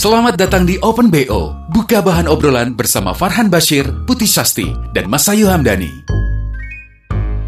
[0.00, 1.52] Selamat datang di Open BO.
[1.68, 4.64] Buka bahan obrolan bersama Farhan Bashir, Putih Sasti,
[4.96, 5.92] dan Mas Ayu Hamdani.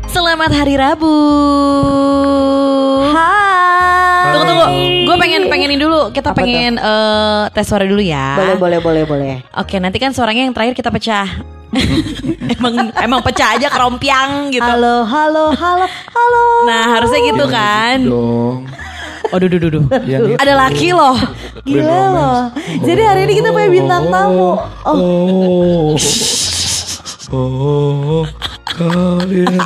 [0.05, 1.17] Selamat hari Rabu.
[3.09, 4.37] Hai.
[4.37, 4.67] Tunggu tunggu,
[5.09, 6.13] gue pengen pengenin dulu.
[6.13, 8.37] Kita pengen eh, tes suara dulu ya.
[8.37, 9.35] Boleh, boleh, boleh, boleh.
[9.57, 11.25] Oke, nanti kan suaranya yang terakhir kita pecah.
[12.61, 14.61] emang emang pecah aja kerompiang gitu.
[14.61, 16.45] Halo, halo, halo, halo.
[16.69, 17.97] Nah harusnya gitu kan.
[18.05, 18.69] Dong.
[19.31, 19.85] Oh duh duh duh.
[20.03, 21.15] Yang Ada laki loh.
[21.63, 22.39] Gila loh.
[22.83, 24.59] Jadi hari ini kita punya bintang tamu.
[24.59, 24.59] Oh,
[24.91, 25.95] Oh.
[27.33, 28.29] Oh.
[28.63, 29.57] Kalian.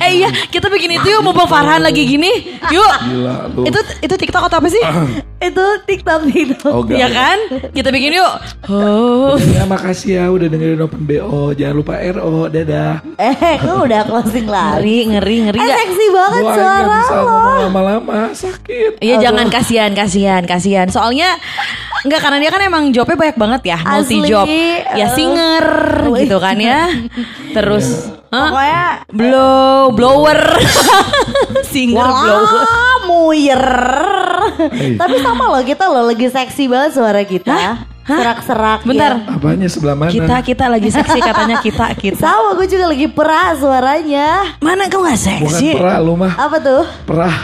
[0.00, 2.28] Eh iya, kita bikin itu yuk mumpung Farhan lagi gini.
[2.68, 2.92] Yuk.
[3.04, 3.62] Gila lu.
[3.64, 4.80] Itu itu TikTok atau apa sih?
[5.48, 6.72] itu TikTok TikTok.
[6.72, 7.12] Oh, Iya enggak.
[7.12, 7.38] kan?
[7.70, 8.32] Kita bikin yuk.
[8.68, 9.36] Oh.
[9.36, 11.52] Ya makasih ya udah dengerin Open BO.
[11.52, 12.48] Jangan lupa RO.
[12.48, 13.04] Dadah.
[13.16, 15.04] Eh, kau udah closing lari.
[15.10, 17.38] Ngeri, ngeri, Eh, seksi banget Gua suara bisa lo.
[17.62, 18.20] lama-lama.
[18.32, 19.00] Sakit.
[19.00, 20.88] Iya jangan kasihan, kasihan, kasihan.
[20.88, 21.36] Soalnya
[22.04, 24.46] Enggak karena dia kan emang jobnya banyak banget ya, multi job.
[24.92, 25.66] Ya singer
[26.20, 26.92] gitu kan ya.
[27.56, 28.50] Terus Hah?
[28.50, 30.40] Pokoknya blow blower.
[31.72, 32.50] singer blower.
[32.60, 33.64] Wah, muyer.
[34.98, 37.54] Tapi sama loh kita loh lagi seksi banget suara kita.
[37.54, 37.93] Hah?
[38.04, 38.84] Serak-serak.
[38.84, 39.12] Bentar.
[39.18, 39.32] ya.
[39.32, 40.08] Apanya sebelah mana?
[40.08, 42.20] Kita kita lagi seksi katanya kita kita.
[42.20, 44.28] Sama gue juga lagi perah suaranya.
[44.60, 45.72] Mana kau nggak Bukan seksi?
[45.72, 46.36] perah lu mah.
[46.36, 46.84] Apa tuh?
[47.04, 47.34] Perah.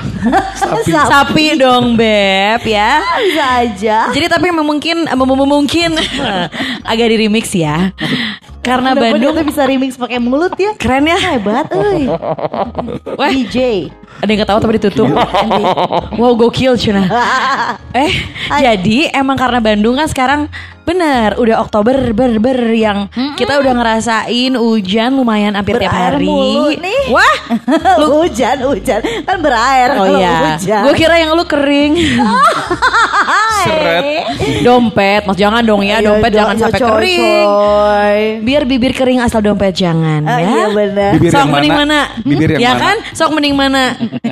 [0.55, 0.92] Sapi.
[0.92, 3.00] Sapi dong beb ya.
[3.19, 3.98] Bisa aja.
[4.11, 5.97] Jadi tapi memang mungkin eh, mem- mem- mungkin
[6.91, 7.91] agak di remix ya.
[8.61, 10.77] Karena Udah Bandung ternyata bisa remix pakai mulut ya.
[10.77, 11.16] keren ya.
[11.16, 12.04] Hebat, euy.
[13.16, 13.88] Wah, DJ.
[14.21, 15.09] ada yang ketawa tapi ditutup.
[16.21, 17.09] wow, gokil Cuna.
[17.91, 18.12] Eh,
[18.47, 20.41] jadi emang karena Bandung kan sekarang
[20.81, 26.27] bener udah Oktober ber ber yang kita udah ngerasain hujan lumayan hampir tiap Berair hari.
[26.27, 27.03] mulu nih.
[27.09, 27.35] Wah,
[28.19, 29.01] hujan, hujan.
[29.23, 30.57] Kan berair oh kalau iya.
[30.59, 30.83] hujan.
[30.83, 31.95] Gue kira yang lu kering.
[33.61, 34.25] Seret.
[34.65, 37.45] dompet, mas jangan dong ya, dompet jangan sampai kering.
[37.45, 38.19] Coy.
[38.41, 40.49] Biar bibir kering asal dompet jangan Ah, ya.
[40.49, 41.11] iya benar.
[41.15, 42.01] Bibir sok yang mending mana?
[42.09, 42.25] mana?
[42.25, 42.81] Bibir yang ya mana?
[42.81, 42.97] kan?
[43.12, 43.83] Sok mending mana?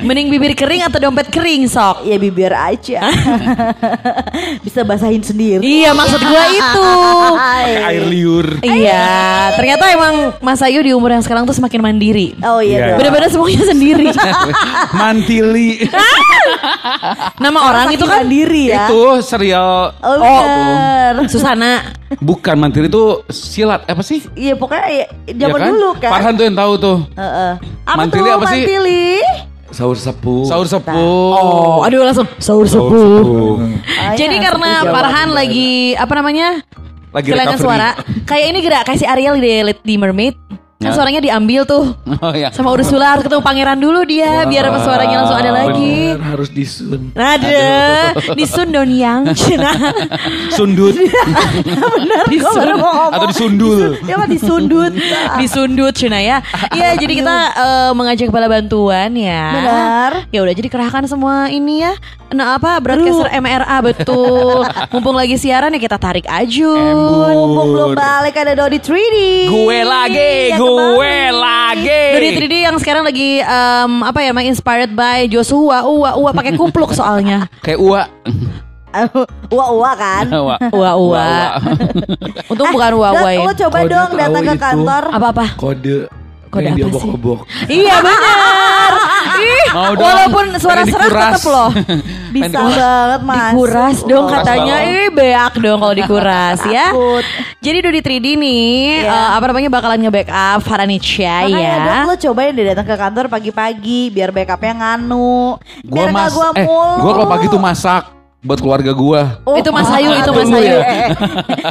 [0.01, 2.03] Mending bibir kering atau dompet kering sok?
[2.03, 3.05] Ya bibir aja.
[4.65, 5.61] Bisa basahin sendiri.
[5.61, 6.19] Iya maksud
[6.57, 6.87] itu.
[7.33, 7.69] Hai.
[7.89, 8.47] Air liur.
[8.59, 9.07] Iya,
[9.53, 12.35] ternyata emang Mas Ayu di umur yang sekarang tuh semakin mandiri.
[12.41, 12.85] Oh iya Iya.
[12.89, 12.97] dong.
[12.99, 14.07] Bener-bener semuanya sendiri.
[14.99, 15.69] Mantili.
[17.43, 18.85] Nama orang itu kan mandiri ya.
[18.85, 21.25] Itu serial Oh, Oh.
[21.25, 21.95] Susana.
[22.17, 24.25] bukan mantili itu silat apa sih?
[24.33, 26.09] Iya pokoknya ya, Iya zaman dulu kan.
[26.09, 26.97] Farhan tuh yang tahu tuh.
[27.13, 27.51] Heeh.
[27.85, 28.63] Apa Mantili tuh apa sih?
[29.69, 30.43] Sahur sepuh.
[30.49, 30.97] Sahur sepuh.
[31.33, 33.01] Oh, aduh langsung sahur Sahur sepuh.
[33.21, 33.55] sepuh.
[34.01, 36.47] Ah, Jadi iya, karena sepuh Farhan lagi apa namanya?
[37.09, 37.89] Lagi Kehilangan suara.
[38.25, 40.35] Kayak ini gerak si Ariel di, di Mermaid.
[40.79, 40.95] Kan Ya.
[40.95, 41.91] suaranya diambil tuh.
[42.23, 42.51] Oh iya.
[42.51, 46.15] Sama Ursula harus ketemu pangeran dulu dia biar apa suaranya langsung ada lagi.
[46.15, 47.11] Bener, harus disun.
[47.11, 47.67] Ada
[48.39, 49.75] di Sundon yang Cina.
[50.49, 53.11] Sundut Bener, baru mau ngomong.
[53.11, 53.99] atau disundul.
[54.03, 54.91] Ya mah disundut.
[55.35, 56.39] disundut Cina ya.
[56.71, 59.43] Iya, jadi kita eh, mengajak kepala bantuan ya.
[59.51, 60.11] Benar.
[60.31, 61.91] Ya udah jadi kerahkan semua ini ya.
[62.29, 64.61] Nah apa broadcaster MRA betul.
[64.91, 67.27] Mumpung lagi siaran ya kita tarik ajun.
[67.29, 69.15] Mumpung belum balik ada Dodi 3D.
[69.49, 71.33] Gue lagi, Yang gue kemarin.
[71.33, 72.03] lagi.
[72.13, 76.93] Dodi 3D yang sekarang lagi em, apa ya, inspired by Joshua, Uwa, Uwa pakai kupluk
[76.93, 77.49] soalnya.
[77.65, 78.01] Kayak Ua.
[79.49, 80.25] Ua-ua kan.
[80.29, 80.55] Ua.
[80.73, 81.27] Uwa, Uwa.
[82.51, 83.45] Untung bukan Uwa, Uwa Dot, ya.
[83.45, 85.03] lo coba Kode dong datang ke kantor.
[85.13, 85.45] Apa-apa?
[85.55, 85.97] Kode.
[86.49, 86.83] Kode yang apa sih?
[86.83, 87.39] diobok-obok.
[87.65, 88.91] Iya benar.
[89.39, 90.01] Ih, Mau dong.
[90.01, 91.69] walaupun suara serak tetap loh.
[92.35, 93.51] Bisa banget mas.
[93.51, 94.75] Dikuras dong katanya.
[94.83, 96.89] Ih, beak dong kalau dikuras ya.
[96.89, 97.25] Takut.
[97.59, 99.07] Jadi Dodi 3D nih Iya.
[99.07, 101.75] eh, apa namanya bakalan nge-backup Faranicia Makanya ya.
[101.79, 105.55] Dot, lo cobain deh datang ke kantor pagi-pagi biar backupnya nganu.
[105.85, 106.95] Gua biar mas, gua eh, mulu.
[106.99, 108.03] gua kalau pagi tuh masak
[108.39, 109.43] buat keluarga gua.
[109.43, 110.79] Oh, Itu Mas Ayu, itu Mas Ayu.
[110.79, 111.07] Eh, eh,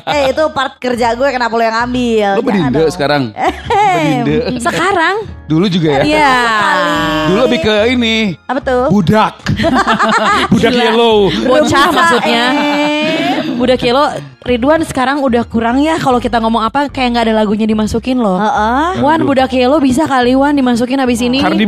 [0.05, 2.29] eh, itu part kerja gue kenapa lo yang ambil?
[2.37, 2.93] Lo dong.
[2.93, 3.23] sekarang.
[3.97, 4.61] Bedinde.
[4.61, 5.17] Sekarang
[5.49, 6.03] Dulu juga ya.
[6.05, 6.35] Iya.
[7.32, 8.37] Dulu lebih ke ini.
[8.44, 8.85] Apa tuh?
[8.93, 9.41] Budak.
[10.53, 10.85] Budak Gila.
[10.93, 11.32] yellow.
[11.32, 12.44] Bocah maksudnya.
[12.53, 12.98] eh.
[13.59, 14.05] Udah kilo
[14.47, 18.39] Ridwan sekarang udah kurang ya kalau kita ngomong apa kayak nggak ada lagunya dimasukin loh.
[18.39, 19.03] Heeh.
[19.03, 21.43] Wan budak kilo bisa kali Wan dimasukin habis ini.
[21.43, 21.67] Cardi.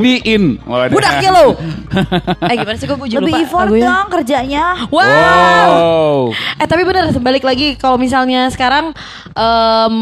[0.65, 0.95] Waduh.
[0.95, 1.59] Budak kilo.
[2.51, 3.85] eh gimana sih gue lupa Lebih effort lagunya.
[3.85, 4.65] dong kerjanya.
[4.89, 5.03] Wow.
[5.05, 6.15] Wow.
[6.63, 8.95] Eh tapi bener balik lagi kalau misalnya sekarang
[9.35, 9.95] em,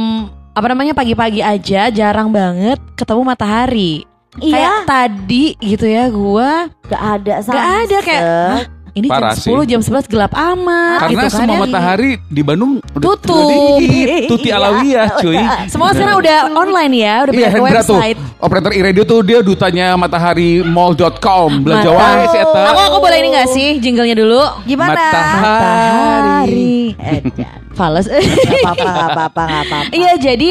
[0.53, 4.05] apa namanya pagi-pagi aja jarang banget ketemu matahari.
[4.39, 4.55] Iya.
[4.55, 8.63] Kayak tadi gitu ya gua Gak ada Gak ada kayak "Hah,
[8.93, 11.61] ini Parah jam 10 jam 11 gelap amat Karena gitu kan semua ya.
[11.63, 13.79] matahari di Bandung udah Tutup.
[14.31, 15.37] Tuti Iya, alawiyah cuy.
[15.67, 18.19] Semua sekarang udah online ya, udah Iya pindah ke Hendra tuh website.
[18.39, 23.49] Operator iRadio tuh dia dutanya mataharimall.com Belanja wae si Eta Aku aku boleh ini gak
[23.49, 24.41] sih jinglenya dulu?
[24.65, 24.95] Gimana?
[24.95, 27.61] Matahari Edan.
[27.79, 28.05] Fales.
[28.05, 28.21] Gak
[28.67, 29.79] apa-apa, gak apa-apa, gak apa-apa.
[29.95, 30.49] Iya jadi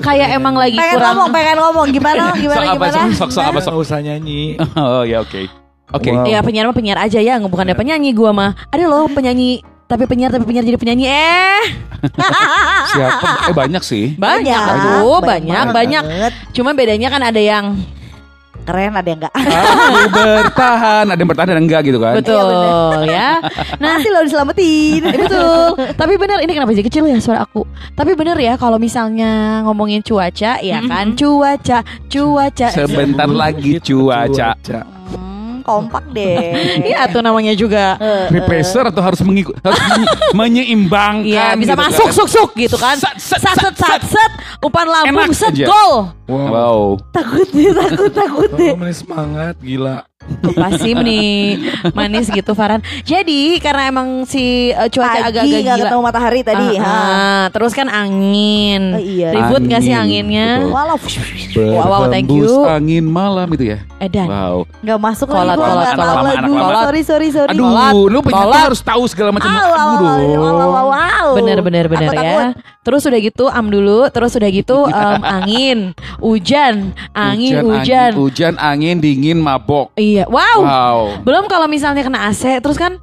[0.00, 1.86] kayak emang lagi Pengen kurang ngomong, pengen ngomong.
[1.90, 3.12] Gimana, gimana, Sok apa gimana?
[3.12, 4.42] sok sok sok apa sok Nggak usah nyanyi.
[4.80, 5.42] Oh ya oke
[5.90, 6.24] Oke Wow.
[6.24, 8.50] Ya penyiar mah penyiar aja ya, bukan ada penyanyi gua mah.
[8.68, 11.64] Ada loh penyanyi tapi penyiar tapi penyiar jadi penyanyi eh
[12.94, 13.50] Siapa?
[13.50, 14.62] Eh banyak sih banyak, Banyak,
[15.02, 16.32] aduh banyak banyak banyak banget.
[16.54, 17.74] cuma bedanya kan ada yang
[18.60, 19.34] Keren ada yang enggak?
[19.34, 23.40] Aku bertahan Ada yang bertahan dan enggak gitu kan betul ya
[23.82, 25.00] Nah, sih lo diselamatin.
[25.16, 25.68] Betul.
[25.96, 27.64] Tapi benar ini kenapa jadi kecil ya suara aku.
[27.96, 32.68] Tapi benar ya kalau misalnya ngomongin cuaca ya kan cuaca cuaca.
[32.70, 35.29] Sebentar lagi cuaca Hmm,
[35.70, 36.36] kompak deh.
[36.90, 37.94] Iya tuh namanya juga.
[38.28, 42.16] Replacer atau harus mengikut harus menye- menyeimbangkan Iya bisa gitu masuk kan.
[42.16, 42.96] suk suk gitu kan.
[42.96, 45.66] Sat, Sat sat, set sat set umpan lambung set aja.
[45.66, 45.94] gol.
[46.26, 48.74] Wow Takut deh, takut, takut deh.
[48.90, 50.09] Semangat, gila.
[50.54, 51.58] Pasti nih
[51.92, 52.80] manis gitu Farhan.
[53.04, 55.84] Jadi karena emang si uh, cuaca agak-agak gila.
[55.84, 56.68] ketemu matahari tadi.
[56.80, 56.86] Ha.
[56.86, 57.44] ah.
[57.52, 58.82] terus kan angin.
[58.96, 59.28] Oh, iya.
[59.34, 60.48] Ribut gak sih Angin, anginnya?
[60.62, 60.72] betul.
[60.72, 60.96] Walau
[61.60, 62.64] Wow, wow, thank you.
[62.64, 64.28] Angin malam itu ya Edan.
[64.30, 65.60] Wow nggak masuk Kolot, lagi.
[65.60, 66.26] lama, lagu.
[66.34, 66.80] anak lama.
[66.88, 67.50] Sorry, sorry, sorry.
[67.52, 68.64] Aduh Kolot, lu penyanyi kolot.
[68.72, 71.30] harus tahu segala macam au, au, au.
[71.36, 72.16] Bener bener bener ya.
[72.16, 72.44] takut.
[72.80, 75.78] Terus udah gitu am dulu, terus udah gitu em, angin,
[76.16, 78.10] hujan, angin, hujan.
[78.10, 79.92] angin, hujan, angin, dingin, mabok.
[80.00, 80.58] Iya, wow.
[80.58, 80.96] Wow.
[81.22, 82.98] Belum kalau misalnya kena AC, terus kan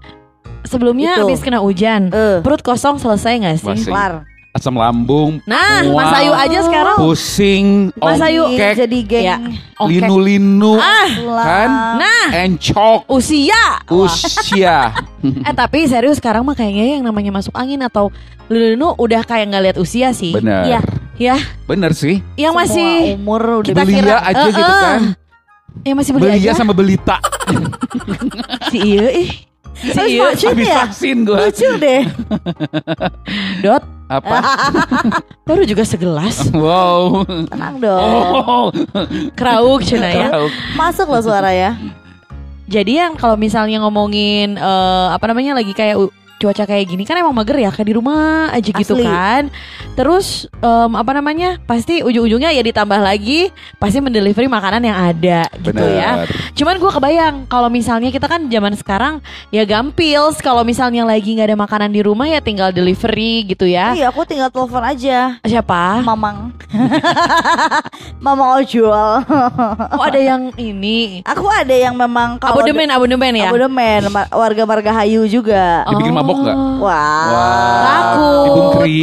[0.61, 1.21] sebelumnya Itu.
[1.23, 2.39] habis kena hujan, Eh.
[2.41, 3.67] perut kosong selesai nggak sih?
[3.71, 3.87] Masih.
[3.87, 4.13] Kelar.
[4.49, 5.93] Asam lambung, Nah, Wow.
[5.95, 8.41] Mas Ayu aja sekarang pusing, Mas Ayu.
[8.43, 9.23] ongkek, Jadi geng.
[9.23, 9.37] ya.
[9.79, 11.05] Linu-linu, Ah,
[11.37, 11.69] kan?
[11.95, 13.85] nah, Encok, usia.
[13.87, 14.97] usia.
[15.45, 18.09] Eh tapi serius sekarang mah kayaknya yang namanya masuk angin atau
[18.47, 20.33] lulu udah kayak nggak lihat usia sih.
[20.33, 20.65] Bener.
[20.65, 20.79] Iya.
[21.17, 21.35] Ya,
[21.65, 22.21] Bener sih.
[22.33, 24.81] yang Semua masih umur udah kita Belia kira aja Eh, gitu eh.
[24.83, 25.01] kan.
[25.83, 27.17] Yang masih beli Belia aja sama belita.
[28.71, 29.29] si iya ih.
[29.77, 30.77] Si Habis iya Habis ya?
[30.85, 31.37] vaksin gue.
[31.37, 32.01] Lucu deh.
[33.63, 34.37] dot Apa?
[35.47, 37.21] baru juga segelas wow.
[37.51, 38.11] Tenang dong.
[38.41, 38.67] Oh.
[39.35, 40.27] krauk cina ya.
[40.31, 40.47] Tahu.
[40.79, 41.75] Masuk loh suara ya.
[42.67, 45.99] Jadi yang kalau misalnya ngomongin eh, apa namanya lagi kayak
[46.37, 49.05] cuaca kayak gini kan emang mager ya kayak di rumah aja gitu Asli.
[49.05, 49.49] kan.
[49.97, 53.49] Terus em, apa namanya pasti ujung-ujungnya ya ditambah lagi
[53.81, 56.23] pasti mendelivery makanan yang ada gitu ya.
[56.23, 56.53] Bener.
[56.53, 59.13] Cuman gue kebayang kalau misalnya kita kan zaman sekarang
[59.49, 63.97] ya gampils kalau misalnya lagi nggak ada makanan di rumah ya tinggal delivery gitu ya.
[63.97, 65.41] Iya, aku tinggal telepon aja.
[65.41, 66.05] Siapa?
[66.05, 66.53] Mamang.
[68.25, 69.25] Mamang ojol.
[69.97, 73.49] Oh ada yang ini aku ada yang memang kalau abodemen abodemen ya.
[73.49, 75.85] Abodemen ma- warga Margahayu juga.
[75.89, 76.57] Dibikin mabok nggak?
[76.77, 77.79] Wah.
[77.79, 78.43] Takut.
[78.43, 78.99] Dibungkeri.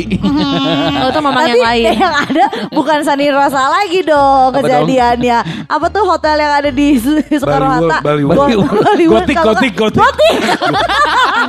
[0.95, 1.85] Kalau itu mamang Tapi yang lain.
[1.97, 4.65] yang ada bukan Sani Rosa lagi dong Apa dong?
[4.85, 5.39] kejadiannya.
[5.67, 6.89] Apa tuh hotel yang ada di
[7.33, 7.97] Soekarno Hatta?
[7.99, 8.69] Bollywood, Bollywood.
[8.77, 10.37] Bollywood, Gotik, gotik, nggak- gotik.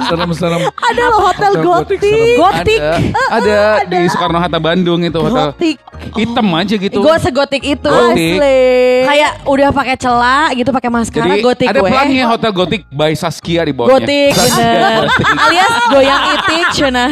[0.06, 0.62] Serem-serem.
[0.88, 2.10] Ada loh hotel Hotel gotik, gotik.
[2.10, 2.38] serem.
[2.38, 2.80] Gotik.
[3.28, 5.52] Ada, ada di Soekarno Hatta Bandung itu hotel.
[5.52, 5.78] Gotik.
[6.16, 6.98] Hitam aja gitu.
[6.98, 7.86] Gue segotik itu.
[7.86, 8.38] Gotik.
[8.38, 8.62] Asli.
[9.04, 11.88] Kayak udah pakai celak gitu pakai maskara Jadi gotik ada gue.
[11.88, 13.96] pelangnya hotel gotik by Saskia di bawahnya.
[13.98, 15.04] Gotik bener.
[15.40, 17.06] Alias goyang itik cina.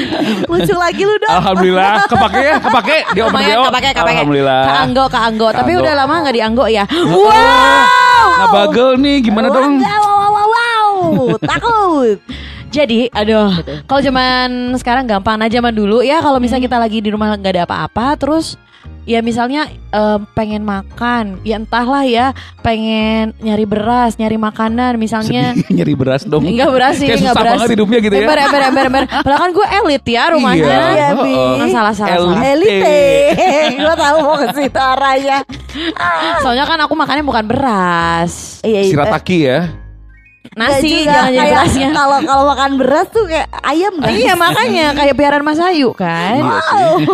[0.50, 1.34] Lucu lagi lu dong.
[1.34, 3.64] Alhamdulillah, kepake ya, kepake di open Lumayan BO.
[3.70, 4.14] kepake kepake.
[4.18, 4.62] Alhamdulillah.
[4.66, 5.48] Keanggo keanggo.
[5.52, 5.84] Tapi Keanggo.
[5.86, 6.84] udah lama nggak dianggo ya.
[6.90, 8.28] Wow.
[8.34, 9.78] Nggak bagel nih, gimana dong?
[9.80, 10.98] Wow, wow, wow, wow.
[11.42, 12.18] Takut.
[12.74, 13.54] Jadi, aduh,
[13.86, 17.54] kalau zaman sekarang gampang nah zaman dulu ya kalau misalnya kita lagi di rumah nggak
[17.54, 18.58] ada apa-apa, terus
[19.04, 22.32] ya misalnya em, pengen makan, ya entahlah ya,
[22.64, 25.54] pengen nyari beras, nyari makanan, misalnya.
[25.54, 26.44] Sedih nyari beras dong.
[26.48, 27.54] Enggak beras sih, Kayak enggak susah beras.
[27.60, 28.22] banget hidupnya gitu ya.
[28.24, 29.04] Ember, ember, ember, ember.
[29.10, 30.66] Padahal kan gue elit ya rumahnya.
[30.94, 31.34] Iya, oh, Bi.
[31.36, 31.56] oh.
[31.60, 32.72] Nah, salah, salah, Elit.
[33.84, 35.38] Gue tahu mau ke situ arahnya.
[36.46, 38.62] Soalnya kan aku makannya bukan beras.
[38.64, 38.92] Iya, iya.
[38.94, 39.83] Sirataki ya.
[40.54, 41.88] Nasi, jangan jadi berasnya.
[41.92, 44.10] Kalau kalau makan beras tuh kayak ayam kan?
[44.10, 46.38] Iya makanya kayak piaraan Mas Ayu kan.
[46.38, 47.06] Iya sih.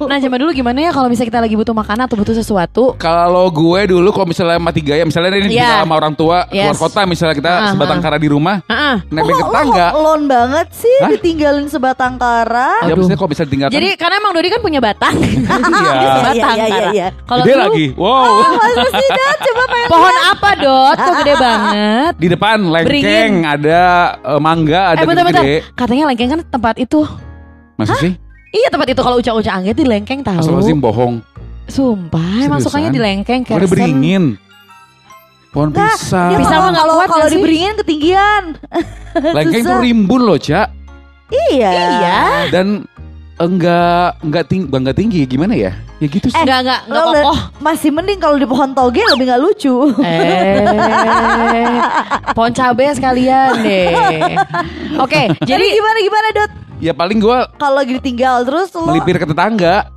[0.10, 3.46] Nah zaman dulu gimana ya kalau misalnya kita lagi butuh makanan atau butuh sesuatu Kalau
[3.48, 6.80] gue dulu kalau misalnya mati gaya misalnya ini tinggal sama orang tua keluar Yes.
[6.80, 8.94] kota misalnya kita Ah, sebatang kara di rumah Heeh.
[9.08, 9.86] nebeng ke tangga.
[9.92, 11.10] Lon banget sih Hah?
[11.10, 12.82] ditinggalin sebatang kara.
[12.82, 15.14] Ya kalau bisa ditinggalkan Jadi karena emang Dodi kan punya batang.
[15.70, 15.92] Iya.
[16.30, 16.90] Batang Iya, iya, Kara.
[16.90, 17.08] iya.
[17.24, 17.86] Kalau gede lu, lagi.
[17.94, 18.24] Wow.
[19.10, 19.38] Dot?
[19.40, 20.96] Coba Pohon apa Dot?
[20.96, 22.12] Kok gede banget?
[22.16, 23.46] Di depan lengkeng Beringin.
[23.46, 23.80] ada
[24.16, 25.42] eh, mangga ada Eh bentar bentar.
[25.42, 25.56] gede.
[25.74, 27.00] Katanya lengkeng kan tempat itu
[27.76, 28.12] Masa sih?
[28.50, 30.36] Iya tempat itu kalau uca-uca angget di lengkeng tahu.
[30.36, 31.14] Astagfirullahaladzim bohong.
[31.70, 33.70] Sumpah, emang sukanya di lengkeng Udah Kersen.
[33.70, 34.24] beringin.
[35.50, 36.30] Pohon Enggak, pisang.
[36.38, 38.42] Pisang mah kuat kalau diberingin ketinggian.
[39.34, 39.82] Lengkeng tuh susah.
[39.82, 40.68] rimbun loh, Cak.
[41.30, 41.70] Iya.
[41.70, 42.18] Iya.
[42.50, 42.86] Dan
[43.40, 45.72] enggak enggak tinggi, enggak tinggi gimana ya?
[45.96, 46.36] Ya gitu sih.
[46.36, 47.38] Enggak, enggak, enggak le- kokoh.
[47.58, 49.76] Masih mending kalau di pohon toge lebih nggak lucu.
[50.00, 51.80] Eh,
[52.32, 53.88] pohon cabe sekalian deh.
[55.00, 56.50] Oke, Jadi jadi gimana gimana Dot?
[56.80, 59.88] Ya paling gua Kalau lagi ditinggal terus lo melipir ke tetangga.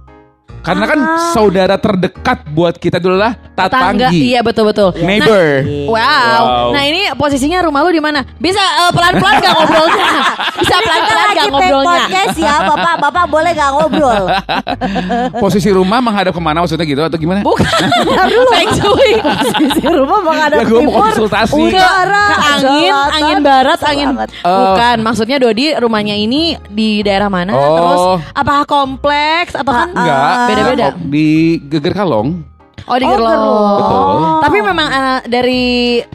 [0.64, 1.30] Karena kan Ah.
[1.30, 4.96] saudara terdekat buat kita dulu lah tetangga, iya betul betul.
[4.96, 5.62] Neighbor.
[5.86, 5.94] Wow.
[5.94, 6.66] Wow.
[6.72, 8.24] Nah ini posisinya rumah lu di mana?
[8.36, 10.06] Bisa eh, pelan-pelan gak ngobrolnya?
[10.64, 11.92] Bisa pelan-pelan lagi gak ngobrolnya?
[12.08, 14.24] podcast ya Bapak Bapak boleh gak ngobrol
[15.44, 17.44] Posisi rumah menghadap ke mana maksudnya gitu atau gimana?
[17.44, 17.68] Bukan.
[18.50, 19.12] Feng Shui.
[19.54, 21.60] Sisi rumah menghadap Ya, mau timur konsultasi.
[21.60, 24.28] Utara Ke angin, selatan, angin barat, angin selatan.
[24.42, 24.96] bukan.
[25.04, 27.52] Maksudnya Dodi rumahnya ini di daerah mana?
[27.52, 27.62] Oh.
[27.76, 28.02] Terus
[28.34, 30.48] apakah kompleks atau kan Enggak.
[30.54, 30.88] Beda-beda?
[30.88, 31.28] Oh, Di
[31.64, 32.30] Geger Kalong.
[32.84, 33.30] Oh di Oh, Gerlo.
[33.30, 33.56] Gerlo.
[33.74, 34.16] Betul.
[34.44, 35.64] Tapi memang eh, dari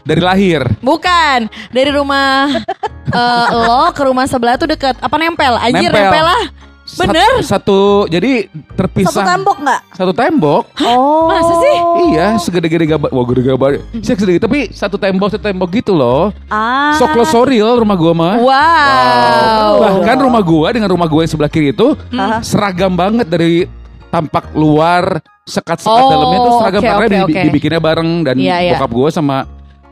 [0.05, 0.61] Dari lahir.
[0.79, 2.45] bukan dari rumah
[3.19, 4.93] eh, lo ke rumah sebelah tuh deket.
[4.95, 5.57] Apa nempel?
[5.57, 6.03] Anjir Nempel.
[6.05, 6.43] nempel, lah.
[6.89, 7.45] Bener?
[7.45, 9.13] Satu, jadi terpisah.
[9.13, 9.81] Satu tembok gak?
[9.93, 10.63] Satu tembok.
[10.81, 11.77] Oh Masa sih?
[12.09, 13.13] Iya, segede-gede gabar.
[13.13, 13.69] Wah, gede gabar.
[13.95, 16.33] Sih segede tapi satu tembok satu tembok gitu loh.
[16.49, 18.35] Ah Sok lo soril rumah gua mah.
[18.41, 19.69] Wow.
[19.79, 22.41] Bahkan rumah gua dengan rumah gua yang sebelah kiri itu Ah.
[22.41, 23.69] seragam banget dari
[24.09, 27.39] tampak luar sekat-sekat Oh, dalamnya itu seragam oke, karena oke, di- oke.
[27.45, 28.71] dibikinnya bareng dan Iya, iya.
[28.75, 29.37] bokap gua sama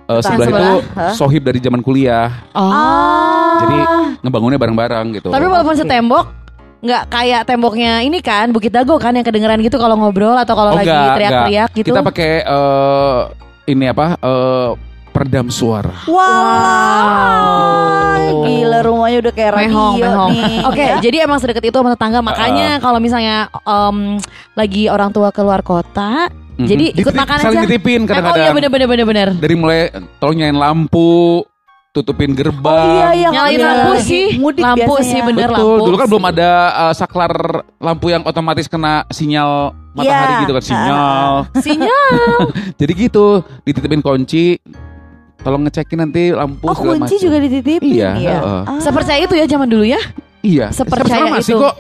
[0.05, 0.61] uh, sebelah, sebelah.
[0.61, 1.13] itu Hah?
[1.13, 2.29] sohib dari zaman kuliah.
[2.53, 3.57] Oh.
[3.59, 3.77] Jadi
[4.19, 5.29] ngebangunnya bareng-bareng gitu.
[5.29, 6.25] Tapi walaupun setembok
[6.77, 10.71] nggak kayak temboknya ini kan Bukit Dago kan yang kedengeran gitu kalau ngobrol atau kalau
[10.71, 11.89] Oh, lagi teriak-teriak gitu.
[11.89, 13.19] Kita pakai eh,
[13.67, 14.13] ini apa?
[14.15, 14.69] eh,
[15.17, 15.97] peredam suara.
[16.05, 16.21] Wow
[18.39, 20.29] Gila rumahnya udah kayak radio Mehong, mehong.
[20.31, 20.95] nih Oke, Ya.
[21.01, 22.21] jadi emang sedekat itu sama tetangga.
[22.21, 24.21] Makanya kalau misalnya em,
[24.53, 26.67] lagi orang tua keluar kota, Mhm.
[26.67, 27.65] jadi ikut Dititip- makan saling aja.
[27.65, 28.43] ditipin Eh, oh kadang-kadang.
[28.43, 29.27] iya bener bener bener bener.
[29.33, 31.41] Dari mulai tolong nyalain lampu,
[31.91, 32.93] tutupin Oh gerbang.
[32.93, 33.67] iya iya Nyalain iya.
[33.67, 35.07] lampu sih, Mudik lampu biasanya.
[35.07, 35.83] sih bener Betul, lampu.
[35.83, 37.33] dulu kan belum ada uh, saklar
[37.77, 39.49] lampu yang otomatis kena sinyal
[39.93, 40.41] matahari Iya.
[40.43, 41.29] gitu kan sinyal.
[41.57, 42.37] Sinyal.
[42.79, 43.25] Jadi gitu,
[43.63, 44.61] dititipin kunci,
[45.47, 47.23] tolong ngecekin nanti lampu Oh kunci macam.
[47.23, 48.35] juga dititipin Iya, ya?
[48.37, 48.61] heeh.
[48.67, 48.79] Ah.
[48.79, 50.01] Sepercaya itu ya zaman dulu ya.
[50.43, 51.63] Iya, Sepercaya sampai sekarang masih itu.
[51.63, 51.75] kok.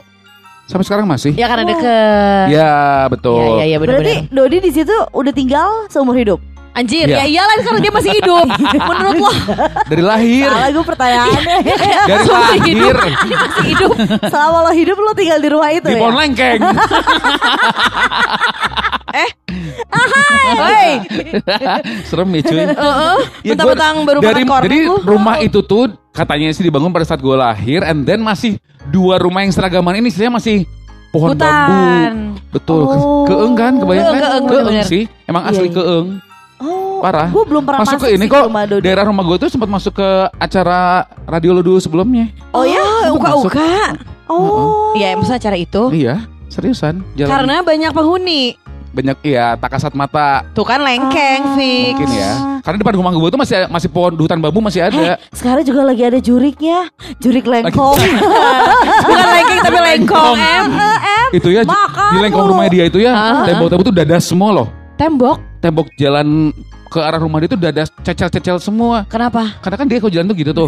[0.65, 1.31] Sampai sekarang masih.
[1.33, 1.69] Ya karena Oh.
[1.69, 2.45] deket.
[2.47, 2.71] Ya, Iya
[3.07, 3.43] betul.
[3.53, 4.31] iya iya bener Berarti bener.
[4.33, 6.39] Dodi di situ udah tinggal seumur hidup.
[6.71, 7.25] Anjir, Iya.
[7.25, 8.45] ya iyalah karena dia masih hidup.
[8.87, 9.31] Menurut lo
[9.83, 11.55] Dari lahir, Salah gue pertanyaannya.
[12.05, 12.93] dari masih hidup.
[12.93, 13.91] lahir Dia masih hidup.
[14.23, 15.99] Selama lo hidup lo tinggal di rumah itu di ya?
[15.99, 16.59] pohon lengkeng.
[20.57, 20.91] Hei,
[22.09, 22.57] Serem ya cuy.
[22.59, 27.05] Heeh, Ya, gua- mentang-mentang baru dari, makan Jadi rumah itu tuh katanya sih dibangun pada
[27.05, 28.57] saat gue lahir and then masih
[28.87, 30.65] dua rumah yang seragaman ini saya masih
[31.09, 31.45] pohon Hutan.
[31.45, 31.77] bambu.
[32.49, 32.81] Betul.
[32.83, 33.23] Oh.
[33.23, 34.21] Keeng kan kebayang Keeng, kan?
[34.21, 34.85] keeng, Keeng bener-bener.
[34.85, 35.03] sih.
[35.23, 35.75] Emang Iya, asli iya.
[35.75, 36.07] keeng.
[36.57, 37.29] Oh, Parah.
[37.29, 39.93] Gue belum pernah masuk masuk, ke ini kok rumah daerah rumah gue tuh sempat masuk
[39.93, 42.33] ke acara radio lo dulu sebelumnya.
[42.49, 42.81] Oh ya?
[43.07, 43.93] uka-uka.
[44.25, 44.91] Oh.
[44.91, 45.81] Iya, maksudnya acara itu.
[45.93, 47.05] Iya, seriusan.
[47.13, 48.57] Jalan Karena banyak penghuni.
[48.89, 51.93] Banyak iya tak kasat mata Tuh kan lengkeng, fix.
[51.93, 52.31] mungkin ya.
[52.59, 55.15] Karena depan rumah gue tuh masih masih pohon hutan bambu masih Eh, ada.
[55.31, 56.87] sekarang juga lagi ada juriknya.
[57.17, 57.99] Jurik lengkong.
[59.07, 60.67] Bukan lengkeng tapi lengkong, em.
[61.29, 63.43] itu ya Makan di lengkong rumahnya dia itu ya Ah.
[63.43, 64.67] tembok-tembok tuh dadas semua loh.
[64.95, 65.37] Tembok.
[65.67, 66.55] Tembok jalan
[66.87, 69.03] ke arah rumah dia tuh dadas cecel-cecel semua.
[69.11, 69.59] Kenapa?
[69.59, 70.67] Karena kan dia kalau jalan tuh gitu tuh.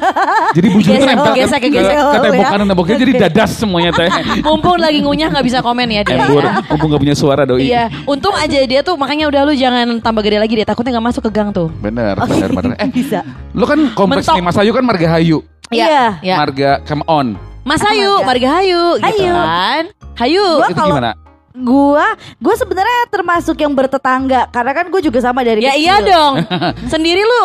[0.56, 1.96] jadi bujur tuh nempel ke, gesek, ke, gesek.
[1.96, 2.48] ke tembok Ya.
[2.52, 4.04] kanan temboknya jadi dadas semuanya teh.
[4.44, 6.20] Mumpung lagi ngunyah nggak bisa komen ya dia.
[6.20, 7.72] Embur, mumpung gak punya suara doi.
[7.72, 11.06] Iya, untung aja dia tuh makanya udah lu jangan tambah gede lagi deh takutnya nggak
[11.08, 11.72] masuk ke gang tuh.
[11.80, 12.76] Bener, bener, bener.
[12.76, 13.24] Eh, Bisa.
[13.56, 14.36] lu kan kompleks Mentok.
[14.36, 15.40] nih Mas Ayu kan Marga Hayu.
[15.72, 16.20] Iya.
[16.20, 16.36] Ya.
[16.36, 17.32] Marga Come On.
[17.64, 19.32] Mas Hayu, Marga Hayu, gitu Hayu.
[19.32, 19.82] kan?
[20.20, 20.44] Hayu.
[20.60, 21.10] Gua itu kalau- gimana?
[21.54, 22.02] Gua,
[22.34, 25.86] gue sebenarnya termasuk yang bertetangga karena kan gue juga sama dari Ya kecil.
[25.86, 26.32] iya dong.
[26.92, 27.44] Sendiri lu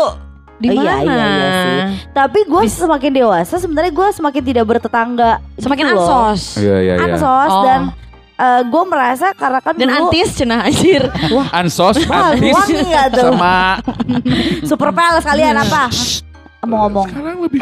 [0.58, 0.82] di Oh, mana?
[0.82, 1.80] iya, iya, iya sih.
[2.10, 5.38] Tapi gue semakin dewasa sebenarnya gue semakin tidak bertetangga.
[5.56, 6.42] Semakin Gitu ansos.
[6.58, 7.06] Iya, iya, iya.
[7.06, 7.62] Ansos Oh.
[7.62, 7.82] dan
[8.66, 11.06] gue merasa karena kan Dan dulu antis cenah anjir.
[11.62, 13.24] Ansos, Wah, antis, wangi nggak tuh?
[13.30, 13.78] sama
[14.74, 15.86] super palace kalian apa?
[16.66, 17.06] Mau ngomong.
[17.14, 17.62] Sekarang lebih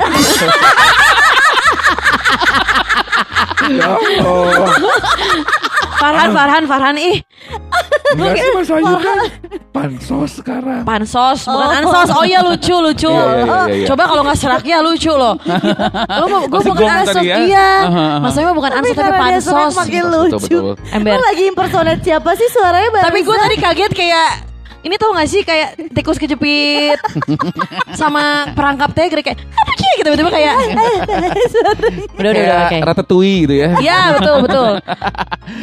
[3.68, 4.72] Ya Allah.
[5.98, 7.18] Farhan, Farhan, Farhan ih.
[8.14, 9.18] Enggak sih Mas Ayu kan
[9.78, 10.82] pansos sekarang.
[10.88, 12.10] Pansos, bukan ansos.
[12.16, 13.10] Oh iya lucu, lucu.
[13.10, 13.88] Iya, iya, iya, iya.
[13.88, 15.38] Coba kalau nggak serak ya lucu loh.
[16.18, 17.38] Lo mau gue bukan ansos, ya?
[17.46, 17.70] iya.
[18.24, 19.74] Maksudnya mah bukan ansos tapi pansos.
[19.78, 20.60] makin lucu.
[20.90, 21.14] Ember.
[21.14, 23.08] Lu lagi impersonate siapa sih suaranya barusan?
[23.12, 24.30] Tapi gue tadi kaget kayak
[24.80, 26.98] ini tau gak sih kayak tikus kejepit
[27.94, 30.56] sama perangkap tegre kayak apa sih gitu tiba-tiba kayak
[32.20, 33.70] udah udah udah Kayak ratatouille gitu ya.
[33.80, 34.70] Iya betul betul.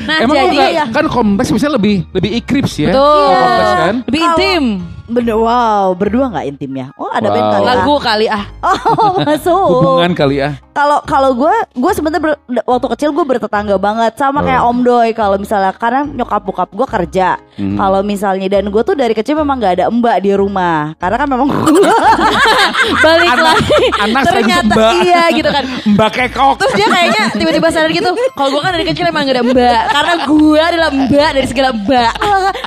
[0.05, 2.89] Nah Emang jadi lu nggak- kan kompleks biasanya lebih lebih ikrips ya.
[2.91, 3.95] betul Kompleks kan.
[4.05, 4.65] lebih intim.
[5.05, 6.89] Bener, wow, berdua nggak intimnya?
[6.97, 7.53] Oh, ada band Wow.
[7.53, 7.69] kali ah.
[7.69, 8.45] Lagu kali ah.
[8.65, 9.69] Oh, masuk.
[9.85, 10.57] Hubungan kali ya.
[10.73, 15.13] Kalau kalau gue, gue sebenarnya waktu kecil gue bertetangga banget sama kayak Om Doy.
[15.13, 17.37] Kalau misalnya karena nyokap bokap gue kerja.
[17.55, 17.79] Hmm.
[17.79, 20.99] Kalau misalnya dan gue tuh dari kecil memang nggak ada mbak di rumah.
[20.99, 21.71] Karena kan memang gue
[23.05, 23.79] Balik lagi.
[24.03, 24.93] anak Ternyata mbak.
[25.03, 25.65] iya gitu kan.
[25.87, 26.55] Mbak Kekok.
[26.59, 28.11] Terus dia kayaknya tiba-tiba sadar gitu.
[28.35, 29.83] Kalau gue kan dari kecil emang gak ada mbak.
[29.95, 32.13] Karena gue adalah mbak dari segala mbak.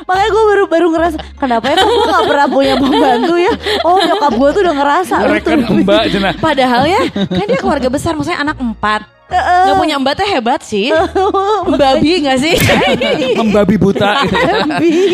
[0.08, 3.54] makanya gue baru baru ngerasa kenapa ya gue nggak pernah punya pembantu ya.
[3.84, 5.16] Oh nyokap gue tuh udah ngerasa.
[5.20, 5.76] Mereka Betul.
[5.84, 6.04] mbak.
[6.40, 8.16] Padahal ya kan dia keluarga besar.
[8.16, 9.17] Maksudnya anak empat.
[9.28, 10.88] Gak punya mbak tuh hebat sih.
[11.82, 12.56] Babi gak sih?
[13.40, 14.38] Membabi buta gitu.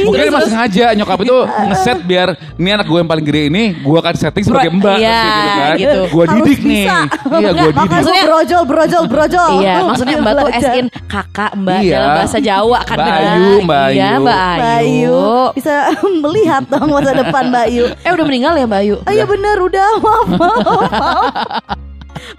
[0.05, 3.97] Mungkin emang sengaja nyokap itu ngeset biar ini anak gue yang paling gede ini gue
[3.97, 5.75] akan setting sebagai mbak iya, gitu kan.
[5.75, 5.99] gitu.
[6.07, 6.85] Gue Harus didik nih.
[6.85, 6.97] bisa.
[7.33, 7.89] Iya gue didik.
[7.89, 9.51] Maksudnya- brojol, brojol, brojol.
[9.59, 10.71] Iya, maksudnya mbak tuh Belajar.
[10.71, 11.95] SIN kakak mbak Iya.
[11.95, 13.33] dalam bahasa Jawa kan Mbak benar.
[13.33, 14.21] Ayu, Mbak Iya, Ayu.
[14.21, 15.21] Mbak Mbak Ayu.
[15.53, 15.73] Bisa
[16.23, 17.83] melihat dong masa depan Mbak Ayu.
[17.97, 18.95] Eh udah meninggal ya Mbak Ayu?
[19.01, 21.81] Oh iya bener udah maaf maaf maaf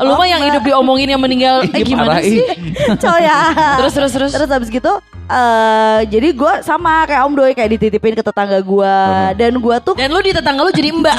[0.01, 2.43] Lu mah yang hidup diomongin yang meninggal Eh Iya, gimana sih?
[3.03, 3.39] coy ya.
[3.79, 4.31] Terus terus terus.
[4.35, 4.93] Terus habis gitu
[5.25, 8.97] eh jadi gue sama kayak Om Doi kayak dititipin ke tetangga gue
[9.41, 11.17] dan gue tuh Dan lu di tetangga lu jadi mbak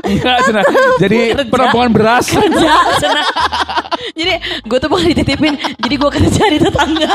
[0.00, 0.60] Enggak Cina.
[0.96, 2.24] Jadi penampungan beras.
[2.24, 3.28] kerja senang.
[4.16, 4.32] Jadi
[4.64, 7.12] gue tuh bukan dititipin Jadi gue kerja di tetangga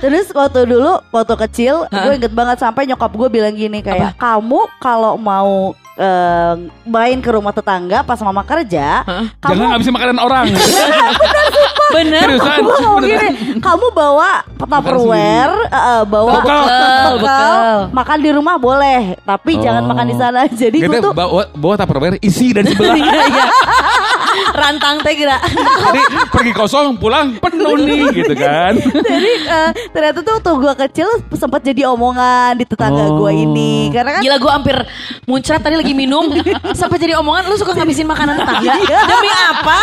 [0.00, 4.68] terus waktu dulu waktu kecil gue inget banget sampai nyokap gue bilang gini kayak kamu
[4.76, 10.44] kalau mau eh, main ke rumah tetangga pas mama kerja Jangan kamu ngabisin makanan orang.
[11.94, 12.58] Bener Seriusan.
[13.00, 13.28] Gini,
[13.62, 16.62] kamu bawa tupperware, eh, bawa Bekal.
[16.64, 17.54] bekal, Bekal.
[17.92, 19.88] makan di rumah boleh, tapi jangan Oh.
[19.88, 20.40] makan di sana.
[20.64, 22.98] Jadi gue tuh bawa, bawa tupperware isi dari sebelah.
[24.34, 28.72] Iya iya Rantang teh kira Jadi pergi kosong pulang penuh nih gitu kan.
[29.12, 33.20] jadi eh, ternyata tuh waktu gue kecil sempat jadi omongan di tetangga Oh.
[33.20, 34.76] gue ini, karena kan Gila gue hampir
[35.24, 36.24] muncrat tadi lagi minum
[36.74, 39.78] Sampai jadi omongan lu suka ngabisin makanan tetangga Demi apa?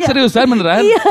[0.00, 0.80] Seriusan beneran?
[0.80, 1.02] Iya,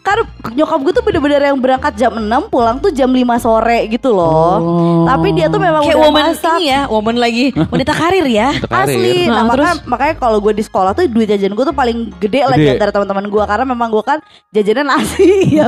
[0.00, 4.10] kan nyokap gue tuh bener-bener yang berangkat jam 6 pulang tuh jam 5 sore gitu
[4.10, 4.62] loh.
[5.04, 6.54] Tapi dia tuh memang Kayak udah woman masak.
[6.54, 8.94] ini ya Woman lagi Wanita karir ya karir.
[8.94, 9.66] Asli, Nah, nah, terus?
[9.66, 12.70] makanya, makanya kalau gue di sekolah tuh duit jajan gue tuh paling gede lah di
[12.70, 14.18] antara teman-teman gue karena memang gue kan
[14.54, 15.26] jajanan nasi
[15.58, 15.66] ya.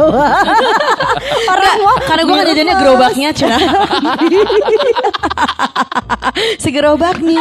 [1.50, 3.58] Orang mau Karena gue kan jajannya gerobaknya Cina.
[6.62, 7.38] Segerobak nih.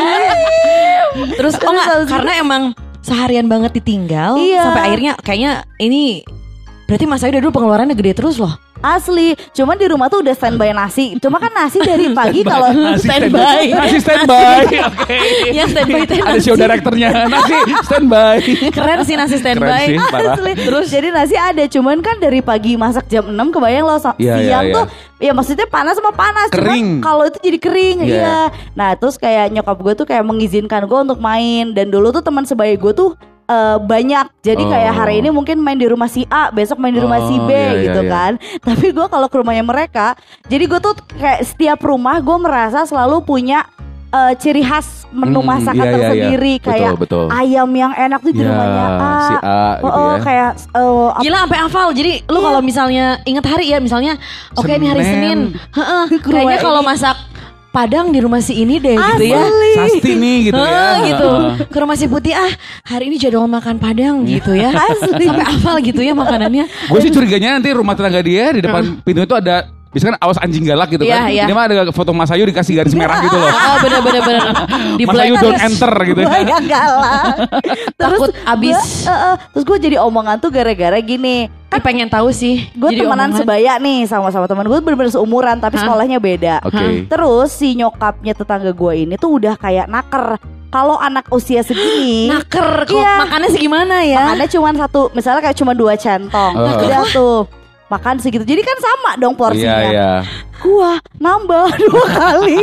[1.37, 2.63] Terus oh enggak Karena emang
[3.05, 4.71] seharian banget ditinggal Iya.
[4.71, 6.25] Sampai akhirnya kayaknya ini
[6.89, 10.35] Berarti Mas Ayu dari dulu pengeluarannya gede terus loh Asli, cuman di rumah tuh udah
[10.35, 11.15] standby nasi.
[11.17, 13.71] Cuma kan nasi dari pagi kalau Nasi Standby.
[13.71, 14.63] Nasi standby.
[14.83, 15.17] Oke.
[15.49, 17.09] Yang standby teh Ada show directornya.
[17.25, 18.35] Nasi standby.
[18.69, 19.95] Keren sih nasi standby Keren sih.
[20.11, 20.35] Parah.
[20.35, 20.51] Asli.
[20.59, 24.35] Terus jadi nasi ada, cuman kan dari pagi masak jam 6 kebayang loh Iya, iya,
[24.35, 24.75] siang iya.
[24.75, 24.85] tuh
[25.23, 26.51] ya maksudnya panas sama panas.
[26.51, 26.99] Kering.
[26.99, 28.11] kalau itu jadi kering, Iya.
[28.19, 28.37] iya.
[28.75, 32.43] Nah, terus kayak nyokap gue tuh kayak mengizinkan gue untuk main dan dulu tuh teman
[32.43, 33.15] sebaya gue tuh
[33.53, 34.97] eh, banyak jadi kayak Oh.
[34.97, 37.51] hari ini mungkin main di rumah si A besok main di rumah si Oh, B
[37.51, 38.09] iya, iya, gitu iya.
[38.09, 38.31] kan
[38.67, 43.21] tapi gue kalau ke rumahnya mereka jadi gue tuh kayak setiap rumah gue merasa selalu
[43.21, 43.69] punya
[44.09, 45.95] eh, ciri khas menu Mm, masakan iya, iya, iya.
[45.95, 47.25] tersendiri Betul, kayak betul.
[47.29, 50.17] ayam yang enak tuh di Ya, rumahnya A, si A gitu Oh, oh, ya.
[50.19, 51.87] kayak apa- Gila sampai hafal.
[51.91, 54.17] Jadi lu kalau misalnya ingat hari ya, misalnya
[54.53, 55.39] oke ini hari Senin.
[55.69, 56.03] Heeh.
[56.19, 57.13] Kayaknya kalau masak
[57.73, 59.49] Padang di rumah si ini deh gitu ya.
[59.81, 60.69] Sasti nih gitu ya.
[60.69, 61.29] Heeh, gitu.
[61.73, 62.53] Ke rumah si Putih ah,
[62.85, 64.69] hari ini jadwal makan Padang gitu ya.
[64.69, 65.25] Asli.
[65.25, 66.69] Sampai hafal gitu ya makanannya.
[66.69, 70.37] Gue sih curiganya nanti rumah tetangga dia di depan pintu itu ada Biasanya kan awas
[70.37, 71.29] anjing galak gitu Iya, kan.
[71.29, 71.43] iya.
[71.45, 73.45] Ini mah ada foto Mas Ayu dikasih garis merah gitu loh.
[73.45, 74.43] Oh, bener bener bener.
[74.99, 76.41] Di Mas Ayu don't enter gitu gue ya.
[76.43, 77.35] yang galak
[78.01, 78.79] Takut abis.
[78.99, 82.69] gua- eh, eh, terus gue jadi omongan tuh gara-gara gini Ih, pengen tahu sih.
[82.69, 83.39] gue temenan omongan.
[83.39, 85.83] sebaya nih sama-sama teman gue bener-bener seumuran tapi Hah?
[85.83, 87.05] sekolahnya beda Oke.
[87.05, 90.37] terus si nyokapnya tetangga gue ini tuh udah kayak naker
[90.69, 93.13] kalau anak usia segini Naker kok Iya.
[93.19, 94.21] makannya segimana ya?
[94.23, 96.77] makannya cuma satu misalnya kayak cuma dua centong Oh.
[96.77, 97.37] udah tuh
[97.93, 100.11] makan segitu jadi kan sama dong Iya porsinya iya.
[100.59, 102.57] gua nambah dua kali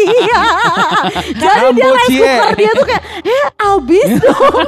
[1.32, 4.66] jadi dia rice cooker dia tuh kayak eh abis dong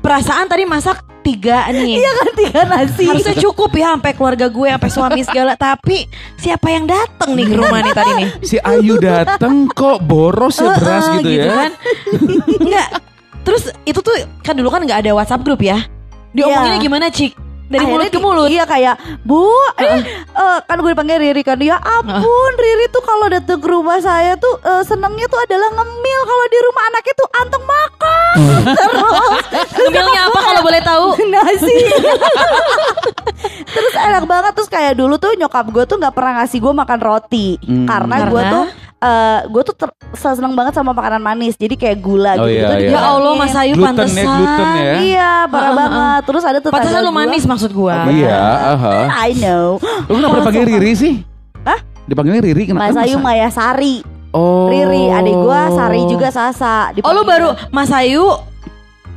[0.00, 1.96] Perasaan tadi masak tiga nih.
[1.96, 5.56] iya kan tiga nasi Harusnya cukup ya sampai keluarga gue, sampai suami segala.
[5.56, 6.04] Tapi
[6.36, 8.28] siapa yang dateng nih ke rumah nih tadi nih?
[8.52, 11.48] Si Ayu dateng kok boros ya beras Heeh, gitu, ya.
[11.56, 11.72] kan?
[12.60, 12.88] Enggak.
[13.40, 14.12] Terus itu tuh
[14.44, 15.80] kan dulu kan nggak ada WhatsApp grup ya.
[16.36, 16.84] Diomonginnya Iya.
[16.84, 17.32] gimana, Cik?
[17.64, 18.48] Dari akhirnya mulut ke mulut.
[18.52, 19.48] Iya kayak Bu
[19.80, 20.00] eh,
[20.36, 21.56] eh, Kan gue dipanggil Riri kan.
[21.60, 26.20] Ya ampun Riri tuh kalau datang ke rumah saya tuh eh, Senangnya tuh adalah ngemil.
[26.24, 28.34] Kalau di rumah anaknya tuh anteng makan
[28.74, 29.32] Terus.
[29.80, 31.06] Ngemilnya apa kalau boleh tahu?
[31.32, 31.78] nasi.
[33.64, 34.52] Terus enak banget.
[34.56, 37.48] Terus kayak dulu tuh nyokap gue tuh nggak pernah ngasih gue makan roti.
[37.64, 37.86] Hmm.
[37.88, 38.52] karena gue Karena?
[38.52, 38.64] tuh
[39.04, 42.68] eh gue tuh ter- seneng banget sama makanan manis jadi kayak gula Oh, gitu iya,
[42.72, 42.90] gitu iya.
[42.90, 44.24] Ya Allah Mas Ayu Gluten ya, pantesan.
[44.32, 44.92] gluten ya.
[44.98, 47.96] iya parah banget terus ada tetangga Pantesan lu gua- manis maksud gua.
[48.08, 48.38] Iya,
[48.72, 48.96] aha.
[49.28, 51.14] I know Lu kenapa dipanggil Riri sih?
[51.62, 51.78] Hah?
[52.02, 52.84] Dipanggilnya Riri kenapa?
[52.86, 54.66] Mas Ayu Maya Sari Oh.
[54.66, 58.24] Riri adik gue Sari juga Sasa Oh lu baru Mas Ayu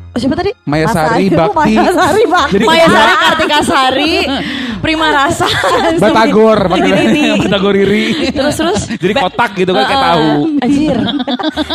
[0.08, 0.50] Oh, siapa tadi?
[0.64, 1.74] Maya Sari Bakti.
[1.74, 4.14] Maya Sari Bakti Jadi Maya Sari Kartika Sari
[4.78, 5.48] Prima Rasa
[6.04, 8.32] Batagor, Batagor Riri.
[8.32, 10.30] Terus terus Jadi kotak gitu kan kayak tahu.
[10.64, 10.98] Anjir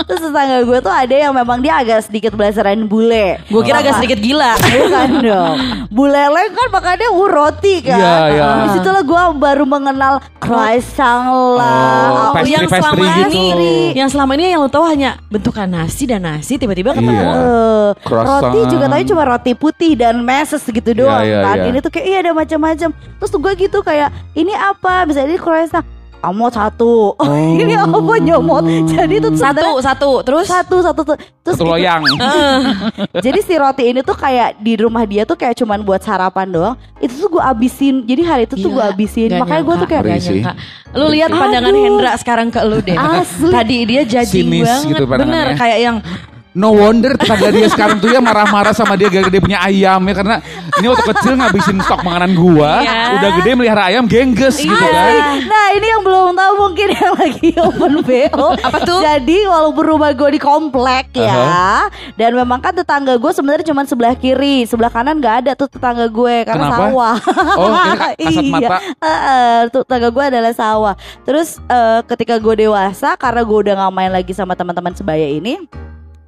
[0.06, 3.98] Terus tetangga gue tuh ada yang memang dia agak sedikit belasaran bule Gue kira agak
[4.00, 5.56] sedikit gila Bukan dong
[5.88, 8.46] Buleleng kan makannya uh, roti kan Iya, iya.
[8.64, 13.36] Di situlah gue baru mengenal croissant lah Oh, pastry, yang pastry selama gitu.
[13.36, 17.32] ini Yang selama ini yang lo tahu hanya bentukan nasi dan nasi Tiba-tiba ketemu Iya.
[18.00, 18.42] Croissant.
[18.48, 21.56] roti juga tadi cuma roti putih dan meses gitu doang iya, kan.
[21.58, 21.64] iya.
[21.68, 22.90] Ini tuh kayak iya ada macam-macam.
[22.92, 25.04] Terus tuh gue gitu kayak ini apa?
[25.06, 25.86] Misalnya ini croissant.
[26.22, 27.18] Kamu satu.
[27.62, 28.62] ini apa nyomot?
[28.86, 31.16] Jadi itu Satu, satu Terus satu satu tuh.
[31.18, 32.06] Terus Satu loyang.
[33.26, 36.74] Jadi si roti ini tuh kayak di rumah dia tuh kayak cuman buat sarapan doang.
[37.02, 38.06] Itu tuh gue abisin.
[38.06, 39.28] Jadi hari itu tuh gue Gila, abisin.
[39.34, 40.52] Gak Makanya gue tuh kayak gak nyangka.
[40.94, 41.84] Lu lihat pandangan Aduh.
[41.90, 43.50] Hendra sekarang ke lu deh Asli.
[43.50, 45.04] Tadi dia judging Sinis banget gitu.
[45.10, 45.96] Bener kayak yang
[46.52, 50.14] No wonder tetangga dia sekarang tuh ya marah-marah sama dia gara-gara dia punya ayam ya
[50.14, 50.36] karena
[50.74, 53.00] ini waktu kecil ngabisin stok makanan gua, Iya.
[53.14, 54.92] udah gede melihara ayam gengges gitu Asli.
[54.92, 55.40] kan.
[55.42, 59.00] Nah ini yang belum tahu mungkin yang lagi open BO Apa tuh?
[59.00, 64.12] Jadi walaupun rumah gue di komplek ya Dan memang kan tetangga gue sebenarnya cuma sebelah
[64.12, 66.76] kiri Sebelah kanan gak ada tuh tetangga gue Karena Kenapa?
[66.82, 67.16] sawah
[67.54, 68.50] Oh, ini kasat Iya.
[68.68, 68.76] mata.
[68.98, 73.92] Heeh, tuh tetangga gue adalah sawah Terus eh, ketika gue dewasa Karena gue udah gak
[73.92, 75.56] main lagi sama teman-teman sebaya ini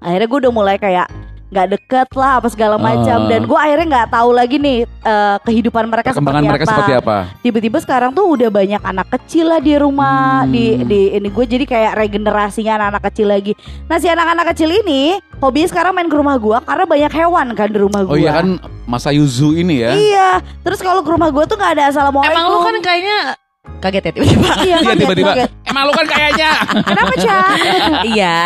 [0.05, 1.09] Akhirnya gue udah mulai kayak
[1.47, 3.29] nggak deket lah apa segala macam Ah.
[3.31, 7.17] dan gue akhirnya nggak tahu lagi nih eh, kehidupan mereka seperti mereka apa seperti apa?
[7.41, 10.51] tiba-tiba sekarang tuh udah banyak anak kecil lah di rumah Hmm.
[10.51, 13.53] di di ini gue jadi kayak regenerasinya anak-anak kecil lagi
[13.87, 17.69] nah si anak-anak kecil ini hobinya sekarang main ke rumah gue karena banyak hewan kan
[17.71, 19.95] di rumah gue Oh iya kan Masa Yuzu ini ya.
[19.95, 23.39] iya terus kalau ke rumah gue tuh nggak ada assalamualaikum Emang lu kan kayaknya
[23.81, 25.33] Kaget ya tiba-tiba iya Iya kaget, tiba-tiba.
[25.35, 25.51] kaget.
[25.65, 26.51] Emang lu kan kayaknya.
[26.85, 27.47] kenapa cak
[28.13, 28.39] Iya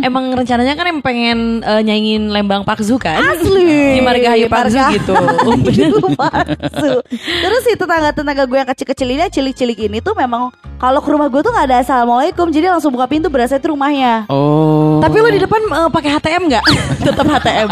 [0.00, 5.12] Emang rencananya kan em pengen eh, nyanyiin Lembang Pakzu kan asli Di Margahayu Pakzu gitu
[5.64, 6.92] Itu palsu.
[7.14, 11.40] Terus si tetangga-tetangga gue yang kecil-kecil ini, cilik-cilik ini tuh memang kalau ke rumah gue
[11.40, 14.28] tuh nggak ada assalamualaikum, jadi langsung buka pintu berasa itu rumahnya.
[14.28, 15.00] Oh.
[15.00, 16.64] Tapi lu di depan eh, pakai HTM nggak?
[17.06, 17.68] Tetap HTM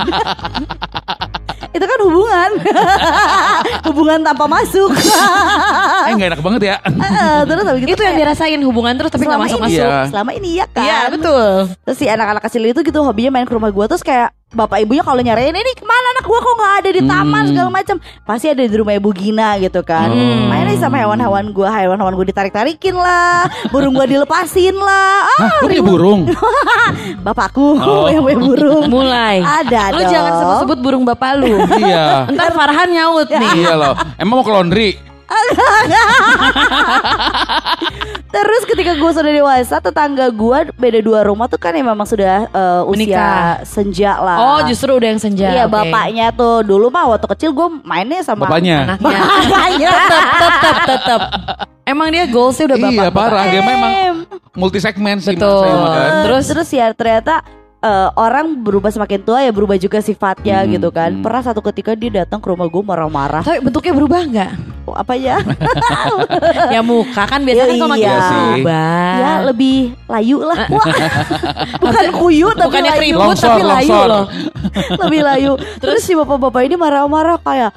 [1.72, 2.50] Itu kan hubungan,
[3.88, 4.92] hubungan tanpa masuk.
[6.02, 6.76] eh nggak enak banget ya.
[7.42, 10.00] Terus habis gitu Itu yang dirasain hubungan terus tapi nggak selama masuk-masuk ini, Iya.
[10.08, 10.84] selama ini ya kan.
[10.84, 11.44] Iya betul
[11.82, 15.00] Terus si anak-anak kecil itu gitu hobinya main ke rumah gue terus kayak bapak ibunya
[15.00, 17.48] kalau nyariin ini ke mana anak gue kok nggak ada di taman Hmm.
[17.48, 20.46] segala macam pasti ada di rumah ibu Gina gitu kan Hmm.
[20.46, 25.60] main aja sama hewan-hewan gue hewan-hewan gue ditarik-tarikin lah burung gue dilepasin lah ah, Hah,
[25.62, 26.20] punya burung?
[27.24, 28.06] bapakku Oh.
[28.12, 30.10] yang punya burung Mulai Ada Lu dong.
[30.10, 32.28] jangan sebut-sebut burung bapak lu iya.
[32.28, 33.94] Ntar Farhan nyaut nih Iya loh.
[34.16, 34.90] Emang mau ke laundry?
[38.32, 42.46] Terus ketika gue sudah dewasa tetangga gue beda dua rumah tuh kan yang memang sudah
[42.46, 43.46] eh, usia Menikah.
[43.62, 45.70] senja lah Oh justru udah yang senja Iya oke.
[45.70, 48.88] bapaknya tuh dulu mah waktu kecil gue mainnya sama Bapaknya.
[48.88, 51.20] Anaknya Bapaknya Tetep tetep tetep
[51.82, 53.44] Emang dia goalsnya udah bapak Iya parah.
[53.44, 54.16] Dia memang Em.
[54.54, 55.34] multi segmen sih.
[55.34, 55.66] Betul.
[55.66, 56.22] Kan.
[56.22, 57.42] terus terus ya ternyata
[57.82, 61.10] eh, orang berubah semakin tua ya berubah juga sifatnya Hmm, gitu kan.
[61.10, 61.20] hmm.
[61.20, 63.42] pernah satu ketika dia datang ke rumah gue marah-marah.
[63.42, 64.52] Tapi bentuknya berubah nggak?
[64.82, 65.38] Oh, apa ya?
[66.74, 69.12] Ya muka kan biasanya kan kalau makin Iya berubah.
[69.14, 70.60] Ya lebih layu lah.
[70.72, 70.86] Wah,
[71.78, 72.98] bukan kuyu tapi Bukannya layu.
[72.98, 74.06] keriput Longsor, tapi layu longsor.
[74.08, 74.24] loh.
[75.00, 75.52] Lebih layu.
[75.82, 77.70] Terus si bapak-bapak ini marah-marah kayak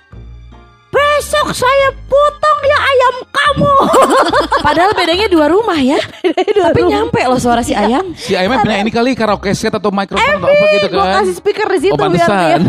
[1.15, 3.73] besok saya potong ya ayam kamu
[4.65, 5.95] Padahal bedanya dua rumah ya
[6.65, 7.87] Tapi nyampe loh suara si Iya.
[7.87, 11.21] ayam Si Ayman punya ini kali karaoke set atau mikrofon atau apa gitu gue kan.
[11.21, 12.61] kasih speaker di situ Oh, biar dia pantesan.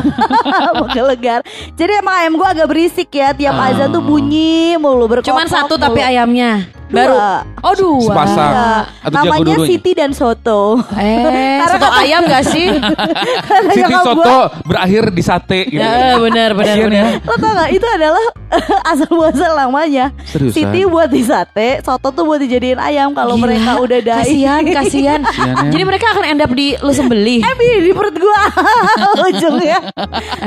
[0.76, 1.40] menggelegar.
[1.72, 5.74] Jadi emang ayam gue agak berisik ya tiap azan tuh bunyi mulu berkokok Cuman satu
[5.76, 6.08] tapi mulu.
[6.08, 6.52] ayamnya
[6.86, 7.18] Baru.
[7.18, 7.34] Dua.
[7.64, 8.02] Oh dua.
[8.06, 8.52] Sepasang.
[8.52, 8.70] Iya.
[9.02, 9.54] Atau Namanya?
[9.66, 10.78] Siti dan Soto.
[10.94, 12.68] Eh, Karena soto kata- ayam gak sih?
[13.42, 15.82] Karena Siti Soto gua- berakhir di sate gitu.
[15.82, 16.94] ya, benar benar Kasian benar.
[16.94, 17.06] ya.
[17.20, 18.24] Lo tau gak itu adalah
[18.94, 20.14] asal muasal namanya.
[20.22, 20.54] Seriusan?
[20.70, 25.20] Siti buat di sate Soto tuh buat dijadiin ayam Kalau mereka udah dai Kasihan, kasihan.
[25.26, 25.74] Ya.
[25.74, 27.42] Jadi mereka akan end up di lu sembelih.
[27.42, 28.40] Eh di perut gua.
[29.26, 29.78] Ujungnya.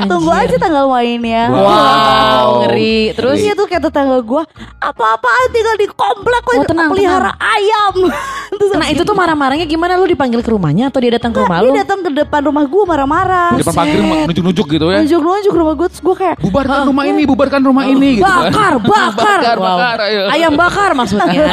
[0.08, 1.52] Tunggu aja tanggal mainnya.
[1.52, 3.12] Wow, ngeri.
[3.12, 3.36] Terus?
[3.40, 4.48] Iya tuh kayak tetangga gua
[4.80, 8.10] Apa-apaan tinggal di komplek Oh, tenang, pelihara ayam?
[8.50, 9.94] Terus Nah itu tuh marah-marahnya gimana?
[9.94, 11.76] Lu dipanggil ke rumahnya atau dia datang ke rumah Dia lu?
[11.76, 13.54] datang ke depan rumah gua marah-marah.
[13.54, 14.98] Di depan pagar nunjuk-nunjuk gitu ya.
[15.04, 18.50] Nunjuk-nunjuk rumah gua Terus gua kayak Bubarkan rumah ini, bubarkan rumah ini gitu kan.
[18.50, 19.66] Bakar, bakar, Bakar, Wow.
[19.76, 20.20] bakar, ayo.
[20.28, 21.46] Ayam bakar maksudnya.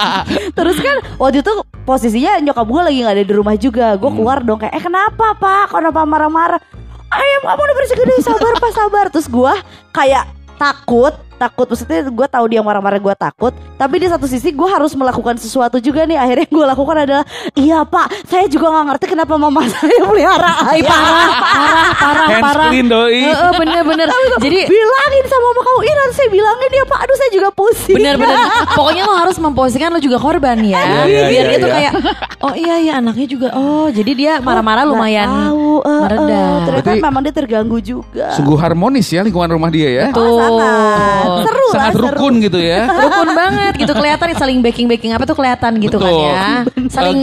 [0.58, 4.42] Terus kan waktu itu posisinya nyokap gue lagi gak ada di rumah juga Gue keluar
[4.42, 6.60] dong kayak Eh kenapa pak Kenapa marah-marah
[7.08, 9.52] Ayam kamu udah bersih gede sabar pak sabar Terus gue
[9.90, 10.24] kayak
[10.56, 14.90] takut takut maksudnya gue tahu dia marah-marah gue takut tapi di satu sisi gue harus
[14.92, 17.24] melakukan sesuatu juga nih akhirnya gue lakukan adalah
[17.54, 22.26] iya pak saya juga nggak ngerti kenapa mama saya pelihara Ih, ayam parah, parah, parah,
[22.28, 22.68] Hands parah.
[22.68, 23.22] clean doi.
[23.22, 24.06] Heeh, bener-bener.
[24.44, 27.96] Jadi bilangin sama mama kamu iya nanti saya bilangin dia pak aduh saya juga pusing
[27.96, 28.36] bener-bener.
[28.78, 30.74] Pokoknya lo harus memposisikan lo juga korban ya.
[30.74, 31.76] Iya, iya, Biar iya, dia tuh iya.
[31.78, 31.92] kayak,
[32.40, 33.48] oh iya iya anaknya juga.
[33.52, 36.42] Oh jadi dia marah-marah Nggak lumayan tahu, eh, eh, mereda.
[36.58, 40.06] ternyata Berarti- memang dia terganggu juga Sungguh harmonis ya lingkungan rumah dia ya.
[40.10, 42.06] Oh, sangat seru lah Sangat seru.
[42.08, 42.80] rukun gitu ya.
[43.04, 46.26] Rukun banget gitu kelihatan saling baking baking apa tuh kelihatan gitu kan Betul.
[46.26, 46.42] ya.
[46.88, 47.18] Saling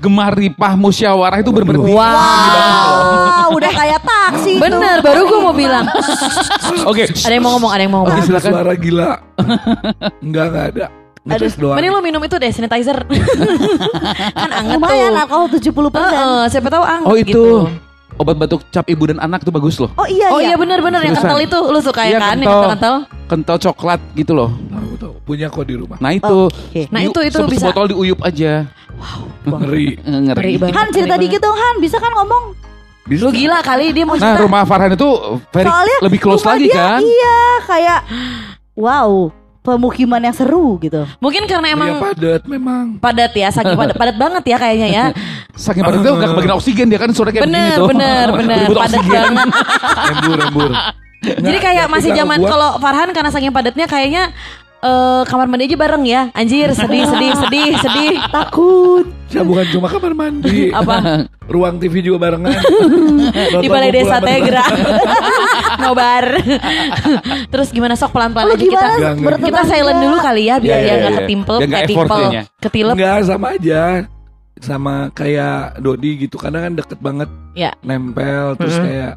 [0.00, 1.92] Gemar ripah musyawarah itu berberti.
[1.92, 4.64] Wow, udah kayak taksi tuh.
[4.64, 5.84] bener baru gue mau bilang.
[6.88, 7.04] Oke.
[7.04, 8.24] Ada yang mau ngomong, ada yang mau Oke, ngomong.
[8.24, 8.50] silakan.
[8.50, 9.10] Suara gila.
[10.24, 10.86] Enggak, enggak ada.
[11.20, 11.76] Ngetes doang.
[11.76, 12.96] Mending lo minum itu deh sanitizer.
[14.40, 15.20] kan anget Lumayan tuh.
[15.20, 17.44] alkohol 70 Heeh, siapa tahu anget Oh itu gitu.
[18.20, 19.88] Obat batuk cap ibu dan anak tuh bagus loh.
[19.94, 20.54] Oh iya Oh iya iya.
[20.54, 22.94] bener-bener yang kental itu lu suka ya Iya, kan yang kental.
[23.26, 24.52] Kental coklat gitu loh.
[24.52, 25.12] Tahu tahu.
[25.24, 25.96] Punya kok di rumah.
[25.96, 26.46] Nah itu.
[26.46, 26.84] Oke.
[26.88, 27.66] Nah, itu- itu se- bisa.
[27.66, 28.68] Sebotol diuyup aja.
[29.42, 29.96] Ngeri.
[29.96, 30.20] Eh, Ngeri.
[30.28, 30.74] Ngeri banget.
[30.76, 32.44] Han cerita ngeri dikit dong Han, bisa kan ngomong?
[33.02, 33.22] Bisa.
[33.22, 34.44] Lu gila kali dia mau Nah cerita.
[34.44, 35.08] rumah Farhan itu
[35.50, 37.00] very, Soalnya lebih close lagi dia, kan.
[37.00, 38.00] Iya, kayak
[38.76, 41.04] wow, pemukiman yang seru gitu.
[41.20, 42.84] Mungkin karena Iya emang padat memang.
[42.96, 45.04] padat ya, saking padat, padat banget ya kayaknya ya.
[45.60, 47.88] Saking padat itu gak kebagian oksigen dia kan suara kayak begini Bener, tuh.
[47.92, 48.56] bener, bener.
[48.64, 49.48] Ribut Padat banget.
[50.08, 50.70] Embur embur.
[51.20, 54.32] Jadi kayak masih zaman kalau Farhan karena saking padatnya kayaknya
[54.80, 56.22] eh, kamar mandi aja bareng ya.
[56.32, 58.14] Anjir, sedih, sedih, sedih, sedih.
[58.34, 59.06] Takut.
[59.28, 60.68] Ya bukan cuma kamar mandi.
[60.74, 61.24] Apa?
[61.44, 62.50] Ruang TV juga barengan.
[63.62, 64.64] Di balai desa Tegra.
[65.78, 66.24] Nobar.
[67.48, 68.86] Terus gimana sok pelan-pelan aja kita.
[69.16, 69.38] bertetangga?
[69.42, 71.20] Kita silent dulu kali ya biar Iya, dia iya, nggak iya.
[71.20, 72.42] ketimpel, Biar nggak kayak effort timpel, kayaknya.
[72.58, 72.94] ketilep.
[72.94, 73.82] Enggak sama aja.
[74.60, 76.36] Sama kayak Dodi gitu.
[76.36, 77.28] Kadang kan deket banget.
[77.52, 77.70] Ya.
[77.80, 78.84] Nempel terus Mhm.
[78.84, 79.12] kayak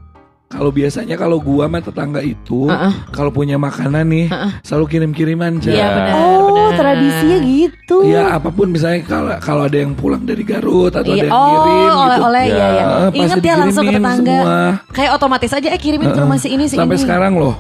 [0.54, 2.94] kalau biasanya kalau gua sama tetangga itu Heeh.
[3.10, 4.30] kalau punya makanan nih
[4.62, 5.68] selalu kirim-kiriman Ca.
[5.68, 6.14] Iya benar.
[6.14, 6.72] Oh, benar.
[6.78, 7.98] tradisinya gitu.
[8.06, 11.34] Iya apa pun misalnya kalau kalau ada yang pulang dari Garut atau Iya, ada yang
[11.34, 12.04] oh, ngirim gitu.
[12.06, 12.86] oleh-oleh ya, ya.
[12.86, 14.38] Pasti Ingat ya langsung ke tetangga.
[14.38, 14.56] semua.
[14.94, 16.24] Kayak otomatis aja eh kirimin ke Heeh.
[16.24, 17.04] rumah si ini si Sampai ini.
[17.04, 17.56] sekarang loh.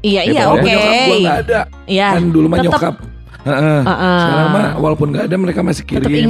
[0.00, 0.66] Iya iya Kalau oke.
[0.66, 1.60] Nyokap gua nggak ada.
[1.86, 2.08] Iya.
[2.18, 2.58] Kan dulu mah
[3.40, 3.60] Tetep- nyokap.
[3.60, 3.80] Heeh.
[3.82, 4.18] Heeh.
[4.20, 6.28] Sekarang mah walaupun nggak ada mereka masih kirim.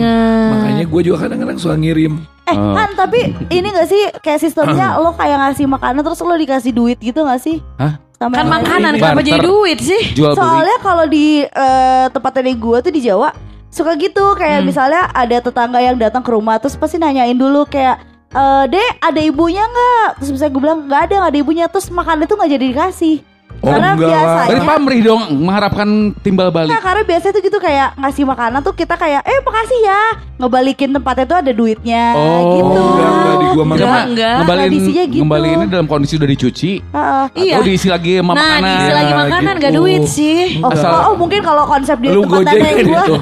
[0.51, 2.13] Makanya gue juga kadang-kadang suka ngirim.
[2.45, 6.75] Eh, Han, tapi ini gak sih kayak sistemnya lo kayak ngasih makanan terus lo dikasih
[6.75, 7.63] duit gitu gak sih?
[7.79, 8.03] Hah?
[8.15, 9.29] Sama Kan makanan Ini kenapa barter.
[9.31, 10.03] jadi duit sih?
[10.13, 10.43] Jual beli.
[10.43, 13.31] Soalnya kalau di eh, tempat nenek gue tuh di Jawa
[13.71, 18.03] suka gitu kayak misalnya ada tetangga yang datang ke rumah terus pasti nanyain dulu kayak
[18.31, 21.87] eh dek ada ibunya nggak terus misalnya gue bilang nggak ada nggak ada ibunya terus
[21.87, 23.15] makan itu nggak jadi dikasih
[23.61, 26.71] Oh, karena enggak biasanya Berarti pamrih dong mengharapkan timbal balik.
[26.71, 30.01] Nah, karena biasanya tuh gitu kayak ngasih makanan tuh kita kayak eh makasih ya
[30.35, 32.73] ngebalikin tempatnya tuh ada duitnya Oh, gitu.
[32.73, 34.05] enggak, enggak di gua mah Enggak, enggak.
[34.07, 34.35] enggak.
[34.35, 35.21] Ngembalin, tradisinya gitu.
[35.21, 36.73] ngembaliinnya dalam kondisi udah dicuci.
[36.81, 37.25] Heeh.
[37.37, 37.55] Iya.
[37.55, 38.65] Atau diisi lagi sama Nah, makanan.
[38.67, 39.79] diisi lagi makanan gak gitu.
[39.79, 40.39] duit sih.
[40.59, 43.15] Oh, Asal- oh, oh, mungkin kalau konsep di Lu tempat nenek kan gue itu.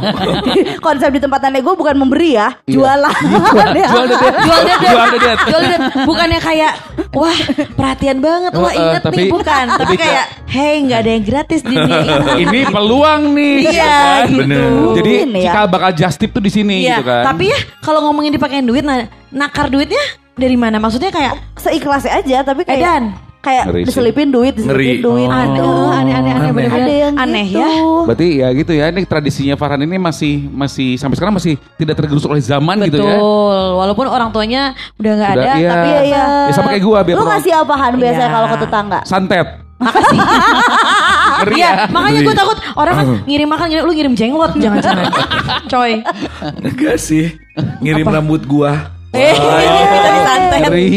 [0.79, 3.43] konsep di tempat nenek gue bukan memberi ya jualan Iya.
[3.43, 4.33] Jual deh deh.
[4.39, 4.77] Jual deh,
[5.45, 5.79] Jual deh.
[6.07, 6.73] Bukannya kayak
[7.11, 7.35] wah
[7.73, 11.99] perhatian banget, wah inget nih bukan, tapi kayak hey nggak ada yang gratis di dunia
[12.01, 12.33] ini.
[12.45, 13.55] Ini peluang nih.
[13.59, 14.25] Iya, gitu kan?
[14.25, 14.39] gitu.
[14.39, 14.63] Bener.
[14.95, 15.43] Jadi ya.
[15.45, 17.23] cikal bakal just tip tuh di sini Iya, gitu kan.
[17.27, 20.01] tapi ya kalau ngomongin dipakein duit, nah nakar duitnya
[20.33, 20.77] dari mana?
[20.77, 23.05] Maksudnya kayak seikhlasnya aja tapi kayak edan.
[23.39, 24.99] kayak Ngeri diselipin duit diselipin Ngeri.
[24.99, 25.31] duit Oh.
[25.31, 25.63] Aneh, eh,
[25.95, 26.51] aneh, aneh, aneh, Aneh.
[26.51, 26.75] bener-bener.
[26.81, 27.59] ada yang aneh gitu.
[27.59, 27.69] ya.
[28.05, 32.25] Berarti ya gitu ya, ini tradisinya Farhan ini masih masih sampai sekarang masih tidak tergerus
[32.25, 33.19] oleh zaman gitu Betul, ya.
[33.75, 34.63] walaupun orang tuanya
[34.97, 35.71] udah nggak Udah, ada, iya.
[35.71, 36.23] tapi Iya, iya.
[36.45, 38.35] Ya sama kayak gua biar lu ngasih apaan biasanya Iya.
[38.35, 39.49] kalau ke tetangga santet.
[39.79, 40.19] Makasih.
[41.39, 41.87] Ngeri Iya, ya.
[41.89, 45.07] makanya gue takut orang kan ngirim makan, ngirim- lu ngirim jenglot, jangan-jangan.
[45.73, 45.93] Coy.
[46.61, 47.39] Enggak sih.
[47.79, 48.91] Ngirim rambut gua.
[49.09, 49.33] Eh,
[50.05, 50.59] dari santet.
[50.61, 50.91] Ngeri.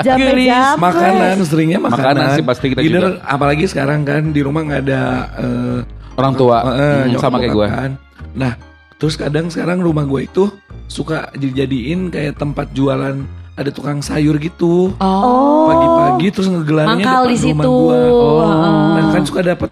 [0.00, 1.98] jam jam Makanan seringnya makanan.
[1.98, 3.24] Makanan sih pasti kita Either, juga.
[3.24, 5.02] apalagi sekarang kan di rumah nggak ada
[5.36, 5.78] eh,
[6.14, 6.60] Orang tua.
[6.70, 7.66] Eh, Hmm, sama kayak gue.
[7.66, 7.90] kan.
[8.30, 8.52] Nah,
[8.94, 10.52] terus kadang sekarang rumah gue itu
[10.84, 13.24] suka dijadiin kayak tempat jualan
[13.60, 14.96] ada tukang sayur gitu.
[14.96, 15.68] Oh.
[15.68, 18.00] Pagi-pagi terus ngegelarnya Mangkal depan di rumah gua.
[18.40, 18.88] Heeh.
[18.90, 19.70] Nah kan suka dapat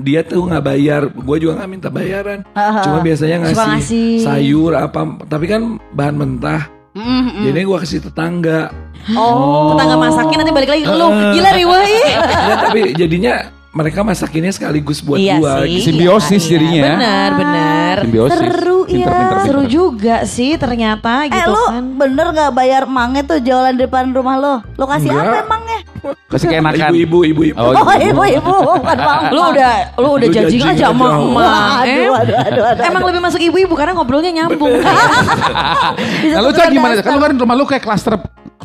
[0.00, 2.40] dia tuh nggak bayar, gue juga nggak minta bayaran.
[2.50, 2.80] Haha.
[2.82, 4.08] Cuma biasanya Suka ngasih, ngasih.
[4.22, 5.62] sayur apa, tapi kan
[5.92, 6.62] bahan mentah.
[6.92, 7.44] Mm-mm.
[7.44, 8.72] Jadi gue kasih tetangga.
[9.10, 9.72] Oh.
[9.72, 11.08] Tetangga masakin nanti balik lagi ke lu.
[11.08, 12.02] Gila riwah ih.
[12.26, 13.34] Ya, tapi jadinya
[13.70, 15.62] mereka masakinnya sekaligus buat Iya gua.
[15.62, 15.84] sih.
[15.84, 16.94] Simbiosis Iya, jadinya ya.
[16.96, 17.77] Benar, benar.
[18.00, 18.38] Simbiosis.
[18.38, 19.18] Seru Pinter, ya.
[19.20, 21.84] pinter, Seru juga sih ternyata Eh gitu lu kan.
[21.94, 24.54] bener gak bayar mangnya tuh jualan di depan rumah lo?
[24.74, 25.24] Lo kasih Enggak.
[25.24, 25.78] apa emangnya?
[26.26, 26.88] Kasih keenakan.
[26.90, 27.58] Ibu-ibu, ibu-ibu.
[27.58, 29.20] Oh, Oh ibu-ibu bukan bang.
[29.28, 30.86] Lu udah lu udah jajing aja aja.
[30.88, 31.48] emak emak.
[31.78, 32.84] Aduh, aduh, aduh, aduh.
[32.84, 34.78] Emang lebih masuk ibu-ibu karena ngobrolnya nyambung.
[36.22, 36.94] Bisa Nah cak gimana?
[36.94, 37.04] dasar.
[37.04, 38.14] Kan lu kan rumah lu kayak cluster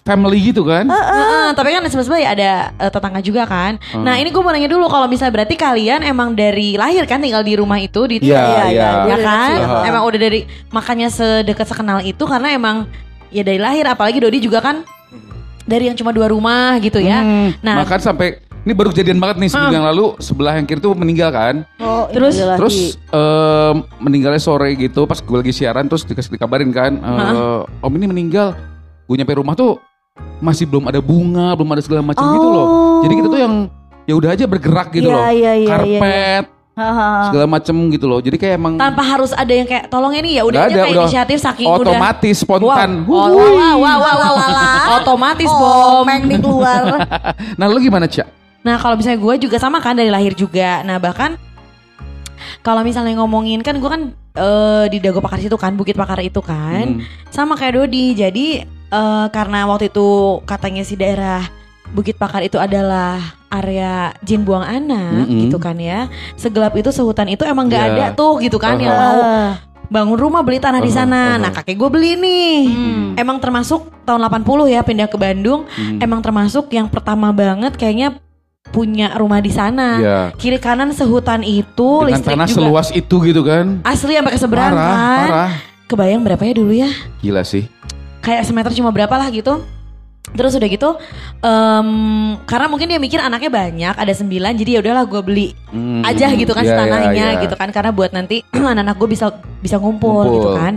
[0.03, 0.83] family gitu kan?
[0.83, 3.79] Heeh, tapi kan sebelah ya ada eh, tetangga juga kan.
[3.89, 4.03] Hmm.
[4.03, 7.39] Nah ini gue mau nanya dulu kalau misalnya berarti kalian emang dari lahir kan tinggal
[7.39, 8.89] di rumah itu di Iya, Iya, iya, iya.
[9.07, 9.49] ya kan?
[9.57, 9.83] Heeh.
[9.87, 10.39] Emang udah dari
[10.69, 12.83] makanya sedekat sekenal itu karena emang
[13.29, 14.83] ya dari lahir apalagi Dodi juga kan
[15.63, 17.23] dari yang cuma dua rumah gitu ya.
[17.23, 20.79] Hmm, Nah, Bahkan sampai ini baru kejadian banget nih seminggu yang lalu sebelah yang kiri
[20.79, 21.63] tuh meninggal kan.
[21.79, 22.59] Oh, Terus- innalillahi.
[22.59, 22.75] Terus
[23.07, 28.05] em, meninggalnya sore gitu pas gue lagi siaran terus dikasih dikabarin kan eh, Om ini
[28.05, 28.51] meninggal.
[29.03, 29.79] Gue nyampe rumah tuh
[30.39, 32.67] masih belum ada bunga, belum ada segala macam gitu loh.
[33.01, 33.53] Jadi kita tuh yang
[34.03, 35.23] ya udah aja bergerak gitu Iya, loh.
[35.31, 37.09] iya, iya, Karpet Haha.
[37.29, 38.19] segala macam gitu loh.
[38.19, 40.91] Jadi kayak emang tanpa harus ada yang kayak tolong ini ya udah Nggak aja kayak
[40.91, 42.89] udah inisiatif saking udah otomatis spontan.
[43.05, 44.95] Wow, wow, wow, wow, wow, wow, wow.
[44.99, 45.59] otomatis Oh,
[46.01, 46.03] bom.
[46.03, 46.81] Meng nih keluar.
[47.59, 48.27] Nah lu gimana Cak?
[48.63, 50.81] Nah kalau misalnya gue juga sama kan dari lahir juga.
[50.81, 51.35] Nah bahkan
[52.59, 54.01] kalau misalnya ngomongin kan gue kan
[54.33, 57.05] eh, di Dago Pakar situ kan Bukit Pakar itu kan Hmm.
[57.29, 58.13] sama kayak Dodi.
[58.13, 58.45] Jadi
[58.93, 60.07] eh, karena waktu itu
[60.43, 61.41] katanya si daerah
[61.89, 65.45] Bukit Pakar itu adalah area jin buang anak Mm-mm.
[65.45, 66.09] gitu kan ya.
[66.33, 67.91] Segelap itu sehutan itu emang nggak Iya.
[67.91, 69.19] ada tuh gitu kan yang mau
[69.85, 71.37] bangun rumah beli tanah di Uh-huh, sana.
[71.37, 71.41] uh-huh.
[71.43, 72.57] Nah kakek gue beli nih.
[73.13, 75.69] Emang termasuk tahun 80 ya pindah ke Bandung.
[75.69, 76.01] Hmm.
[76.01, 78.17] Emang termasuk yang pertama banget kayaknya
[78.65, 80.01] punya rumah di sana.
[80.01, 80.19] Iya.
[80.33, 81.69] Kiri kanan sehutan itu
[82.01, 83.85] Dengan listrik tanah juga seluas itu gitu kan.
[83.85, 85.27] asli sampai ke seberang Parah, kan.
[85.29, 85.51] parah.
[85.85, 86.89] Kebayang berapa ya dulu ya?
[87.21, 87.69] Gila sih.
[88.23, 89.61] Kayak semeter cuma berapa lah gitu.
[90.33, 90.89] Terus udah gitu,
[91.43, 91.89] em,
[92.47, 96.01] karena mungkin dia mikir anaknya banyak, ada sembilan, jadi ya udahlah gue beli Hmm.
[96.01, 97.41] aja gitu kan Iya, si iya, tanahnya iya.
[97.43, 100.33] gitu kan karena buat nanti anak-anak gue bisa bisa ngumpul, Ngumpul.
[100.33, 100.73] gitu kan.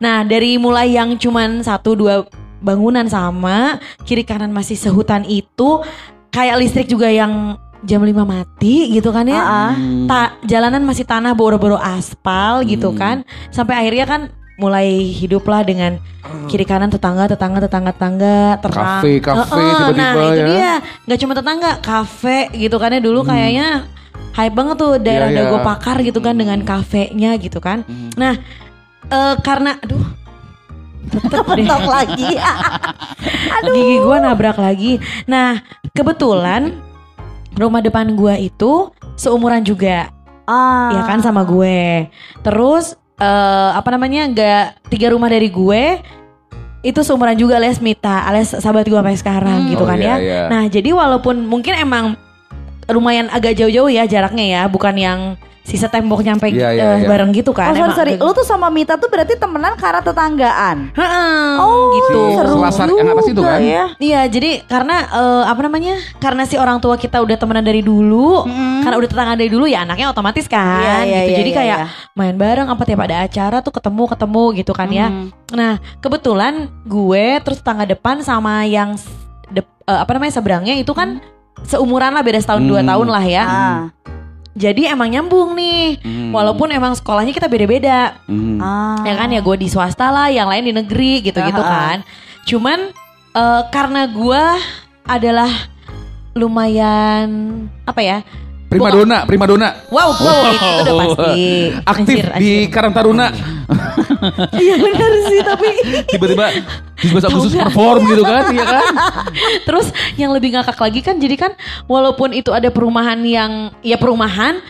[0.00, 2.24] Nah dari mulai yang cuman satu dua
[2.58, 5.84] bangunan sama kiri kanan masih sehutan itu
[6.32, 7.54] kayak listrik juga yang
[7.84, 9.38] jam 5 mati gitu kan ya.
[9.38, 9.72] Ah, ah.
[9.76, 10.08] Hmm.
[10.08, 12.98] Ta- jalanan masih tanah boro-boro aspal gitu Hmm.
[12.98, 13.16] kan.
[13.52, 14.20] Sampai akhirnya kan
[14.56, 16.00] mulai hiduplah dengan
[16.46, 20.46] kiri kanan tetangga tetangga tetangga tetangga terang Kafe, kafe, Heeh, tiba-tiba nah itu ya.
[20.46, 20.70] dia
[21.04, 23.84] nggak cuma tetangga kafe gitu kan ya dulu kayaknya
[24.32, 25.36] hype banget tuh daerah Hmm.
[25.36, 25.50] Iya, iya.
[25.52, 28.10] Dago Pakar gitu kan dengan kafenya gitu kan Hmm.
[28.14, 28.34] nah
[29.06, 30.04] eh, karena aduh
[31.06, 32.34] Kepentok lagi.
[33.68, 36.74] gigi gua nabrak lagi nah kebetulan
[37.54, 40.10] rumah depan gua itu seumuran juga
[40.44, 40.90] ah.
[40.92, 42.10] ya kan sama gue.
[42.42, 45.82] Terus eh, apa namanya nggak tiga rumah dari gue
[46.80, 50.16] itu seumuran juga alias Mita alias sahabat gue sampai sekarang gitu Oh, kan iya, ya.
[50.18, 50.40] iya.
[50.46, 52.14] Nah jadi walaupun mungkin emang
[52.86, 55.20] lumayan agak jauh-jauh ya jaraknya ya, bukan yang
[55.66, 57.08] sisa tembok nyampe Iya, iya, eh, iya.
[57.10, 57.68] bareng gitu kan.
[57.68, 58.14] Oh sorry, Emang sorry.
[58.16, 60.94] Lu tuh sama Mita tuh berarti temenan karena tetanggaan.
[60.94, 62.20] Heeh, Oh, gitu.
[62.32, 62.54] seru.
[62.56, 63.60] Selasar yang atas itu juga kan?
[63.60, 63.84] Ya.
[63.98, 65.98] Iya, jadi karena eh, apa namanya?
[66.16, 68.46] Karena si orang tua kita udah temenan dari dulu,
[68.80, 71.10] karena udah tetangga dari dulu ya anaknya otomatis kan, Iya, iya, gitu.
[71.26, 71.88] iya, jadi iya, kayak iya.
[72.14, 75.06] main bareng apa tiap ada acara tuh ketemu ketemu gitu kan ya.
[75.10, 75.28] Hmm.
[75.50, 79.10] Nah, kebetulan gue terus tetangga depan sama yang s-
[79.48, 81.18] dep- eh, apa namanya seberangnya itu kan
[81.62, 82.90] seumuran lah beda setahun dua Hmm.
[82.94, 83.42] tahun lah ya.
[83.42, 83.78] Ah.
[84.56, 86.00] Jadi emang nyambung nih.
[86.00, 86.32] Hmm.
[86.32, 88.16] Walaupun emang sekolahnya kita beda-beda.
[88.24, 88.56] Hmm.
[88.56, 89.04] Ah.
[89.04, 91.76] Ya kan ya gue di swasta lah, yang lain di negeri gitu-gitu Ah, ah.
[91.76, 91.98] kan.
[92.48, 92.78] Cuman
[93.36, 94.44] eh, karena gue
[95.04, 95.52] adalah
[96.32, 97.28] lumayan
[97.84, 98.18] apa ya?
[98.76, 99.68] Prima dona, prima dona.
[99.88, 101.44] Wow, wow itu udah pasti.
[101.82, 102.68] Aktif Anjir, di anjir.
[102.68, 103.26] Karang Taruna.
[104.56, 105.68] Iya benar sih tapi
[106.14, 106.46] Tiba-tiba
[106.98, 108.84] 17 Agustus perform gitu kan, iya kan?
[109.68, 109.86] Terus
[110.16, 111.52] yang lebih ngakak lagi kan jadi kan
[111.86, 114.62] walaupun itu ada perumahan yang ya perumahan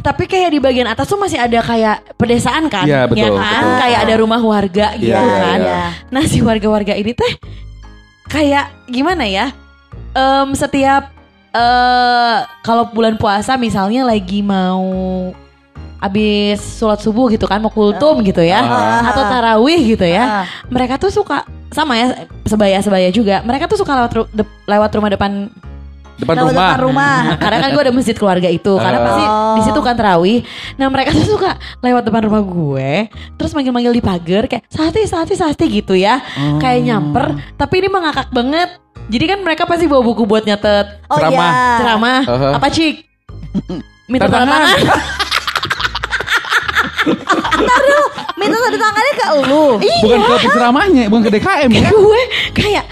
[0.00, 3.62] tapi kayak di bagian atas tuh masih ada kayak pedesaan kan, Iya, betul, ya kan?
[3.64, 3.80] betul.
[3.80, 5.58] Kayak ada rumah warga gitu Iya, iya, kan.
[5.58, 5.80] iya.
[6.12, 7.32] Nah si warga-warga ini teh
[8.28, 9.46] kayak gimana ya?
[10.12, 11.13] Em, setiap
[11.54, 14.82] eh kalau bulan puasa misalnya lagi mau
[15.96, 19.08] abis sholat subuh gitu kan mau kultum gitu ya Ah.
[19.08, 20.44] atau tarawih gitu ya Ah.
[20.66, 24.90] mereka tuh suka sama ya sebaya sebaya juga mereka tuh suka lewat ru- de- lewat
[24.92, 25.48] rumah depan
[26.14, 26.70] Depan Lewat rumah.
[26.70, 27.16] depan rumah.
[27.26, 29.04] Nah, karena kan gue ada masjid keluarga itu karena Ah.
[29.04, 29.54] pasti Oh.
[29.58, 30.38] di situ kan terawih.
[30.76, 31.50] Nah mereka tuh suka
[31.82, 36.62] lewat depan rumah gue, terus manggil-manggil di pagar kayak sasti sasti sasti gitu ya, Oh.
[36.62, 37.26] kayak nyamper.
[37.58, 38.78] Tapi ini mengakak banget.
[39.04, 41.52] Jadi kan mereka pasti bawa buku buat nyatet Oh Ceramah.
[41.52, 41.76] iya.
[41.76, 42.20] ceramah.
[42.24, 42.48] Aha.
[42.56, 42.94] Apa cik?
[44.08, 44.76] Minta Tanda tangan.
[48.34, 49.66] Minta tanda tangannya ke lu.
[49.78, 51.88] Bukan ke penceramahnya, bukan ke DKM ya.
[51.88, 52.84] gue kayak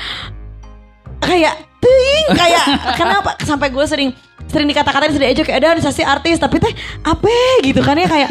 [1.20, 4.10] kayak ting kayak kenapa sampai gue sering
[4.48, 7.30] sering dikata-katain sering aja kayak ada sasi artis tapi teh apa
[7.64, 8.30] gitu kan ya kayak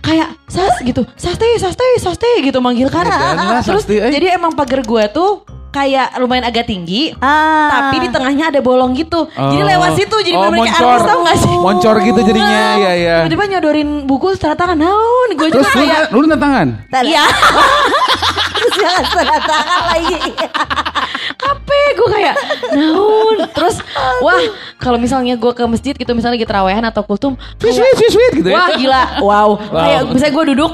[0.00, 4.10] kayak sas gitu sasti sasti sasti gitu manggil kan Edan lah, terus Sasti, eh.
[4.10, 7.72] jadi emang pagar gue tuh kayak lumayan agak tinggi Ah.
[7.72, 9.66] tapi di tengahnya ada bolong gitu jadi Oh.
[9.66, 10.84] lewat situ jadi Oh, kayak moncor.
[10.86, 13.16] artis tau gak sih Moncor gitu jadinya, ya ya.
[13.22, 16.66] tiba-tiba nyodorin buku tanda tangan naon gue juga Terus lu, kayak lu tanda tangan?
[17.02, 17.24] Iya
[18.54, 20.16] Terus jangan tanda tangan lagi.
[21.42, 22.34] apa gue kayak
[22.72, 23.76] naon terus
[24.20, 24.38] wah
[24.76, 28.12] kalau misalnya gue ke masjid gitu misalnya lagi terawehan atau kultum Sweet, kayak, sweet, sweet,
[28.12, 28.56] sweet gitu ya.
[28.56, 30.72] wah gila wow, kayak misalnya gue duduk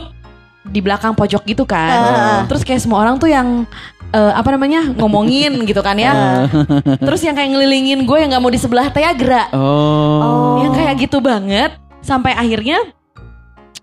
[0.64, 2.40] di belakang pojok gitu kan Ah.
[2.44, 3.64] terus kayak semua orang tuh yang
[4.10, 6.46] eh, apa namanya ngomongin gitu kan ya.
[7.06, 10.62] Terus yang kayak ngelilingin gue yang nggak mau di sebelah Teagra Oh.
[10.62, 11.74] yang kayak gitu banget.
[12.00, 12.80] Sampai akhirnya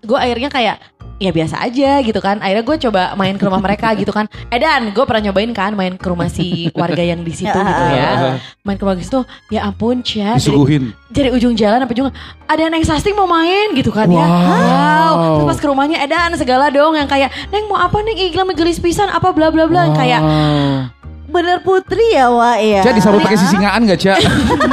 [0.02, 0.76] gue akhirnya kayak
[1.16, 2.40] ya biasa aja gitu kan.
[2.40, 4.28] Akhirnya gue coba main ke rumah mereka gitu kan.
[4.54, 7.84] Eh dan gue pernah nyobain kan main ke rumah si warga yang di situ gitu
[7.92, 8.38] ya.
[8.66, 10.94] Main ke rumah situ ya ampun Cia Disuguhin.
[11.10, 12.10] dari ujung jalan sampai ujung
[12.46, 14.22] ada neng sasting mau main gitu kan ya.
[14.22, 14.38] Wow.
[14.38, 15.12] wow.
[15.38, 16.94] Terus pas ke rumahnya edan segala dong.
[16.94, 18.16] Yang kayak neng mau apa neng?
[18.16, 19.90] Igla gelis pisan apa bla bla bla.
[19.90, 20.95] Yang kayak Wow.
[21.26, 22.80] Bener putri ya Wak ya.
[22.80, 24.18] Cak disambut pakai sisingaan gak Cak?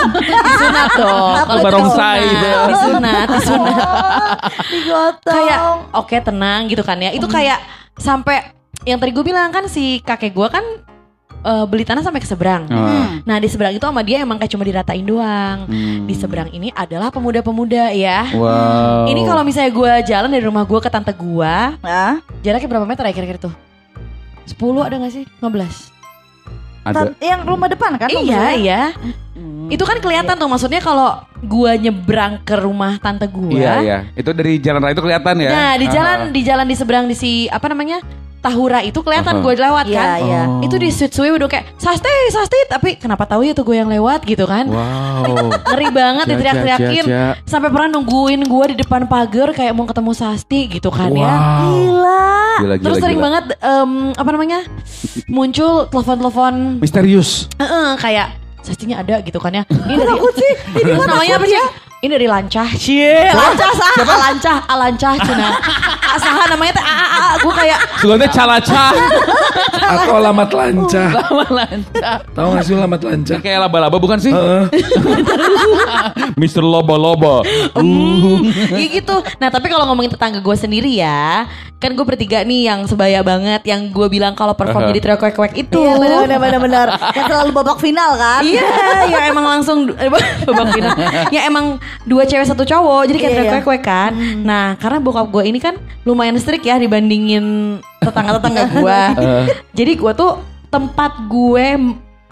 [0.45, 1.61] disunat dong kalau?
[1.61, 2.49] Barongsai itu.
[2.69, 4.37] disunat disunat Oh,
[4.71, 5.33] digotong.
[5.33, 5.59] kayak
[5.91, 7.57] oke tenang gitu kan ya itu kayak
[7.95, 10.65] sampai yang tadi gue bilang kan si kakek gue kan
[11.39, 13.19] eh, beli tanah sampai ke seberang Ah.
[13.21, 16.03] nah di seberang itu sama dia emang kayak cuma diratain doang Hmm.
[16.03, 19.07] di seberang ini adalah pemuda-pemuda ya Wow.
[19.07, 22.17] ini kalau misalnya gue jalan dari rumah gue ke tante gue Hah?
[22.39, 23.53] jaraknya berapa meter ya kira-kira tuh
[24.45, 25.23] 10 ada gak sih?
[25.39, 25.92] 15
[26.83, 27.15] ada.
[27.19, 28.07] Yang rumah depan kan?
[28.11, 28.81] Iya iya
[29.33, 29.65] Hmm.
[29.65, 33.99] Itu kan kelihatan tuh maksudnya kalau gua nyebrang ke rumah tante gua Iya iya.
[34.13, 35.49] Itu dari jalan raya itu kelihatan ya.
[35.49, 38.01] Nah di jalan di jalan di seberang di si apa namanya
[38.43, 39.43] Tahura itu kelihatan Aha.
[39.47, 40.19] gue lewat Iya, kan.
[40.19, 40.41] iya.
[40.51, 40.59] Oh.
[40.67, 44.27] Itu di sweet udah kayak sasti sasti tapi kenapa tahu ya tuh gue yang lewat
[44.27, 44.67] gitu kan.
[44.67, 45.47] Wow.
[45.71, 47.03] Ngeri banget diteriak-teriakin.
[47.47, 51.23] Sampai pernah nungguin gue di depan pagar kayak mau ketemu Sasti gitu kan ya.
[51.23, 51.71] Wow.
[51.71, 52.27] Gila.
[52.59, 53.27] Gila, gila, Terus sering gila.
[53.31, 54.59] banget em, apa namanya
[55.31, 57.47] muncul telepon-telepon Misterius.
[57.55, 59.63] Heeh, kayak Sastinya ada gitu kan ya.
[59.67, 60.51] Ini dari Takut sih.
[60.79, 61.59] Ini namanya apa sih?
[62.03, 62.67] Ini dari Lancah.
[62.75, 63.95] Cie, Lancah sah.
[64.03, 65.55] Alancah, Alancah cina.
[66.03, 67.27] Asaha namanya teh a a a.
[67.39, 68.85] Gue kayak Sebenarnya calaca.
[69.87, 71.09] Atau alamat lancah.
[71.31, 72.17] Lama lancar.
[72.35, 73.37] Tahu gak sih alamat lancah?
[73.39, 74.35] Kayak laba-laba bukan sih?
[74.35, 74.67] Heeh.
[76.41, 77.47] Mister Loba-Loba.
[78.75, 79.15] ya gitu.
[79.39, 81.47] Nah tapi kalau ngomongin tetangga gue sendiri ya,
[81.83, 85.55] kan gue bertiga nih yang sebaya banget, yang gue bilang kalau perform jadi trio kwek-kwek
[85.55, 85.79] itu.
[85.79, 86.87] Iya benar benar benar benar.
[87.15, 88.41] Yang selalu babak final kan?
[88.43, 88.67] Iya,
[89.07, 90.11] ya emang langsung eh,
[90.47, 90.95] babak final.
[91.31, 93.53] Ya emang dua cewek satu cowok, jadi kayak Iya, trio iya.
[93.55, 94.11] kwek-kwek kan.
[94.39, 98.99] Nah, karena bokap gue ini kan lumayan strict ya dibandingin tetangga-tetangga gue.
[99.17, 100.37] Eh, Jadi gue tuh
[100.67, 101.67] tempat gue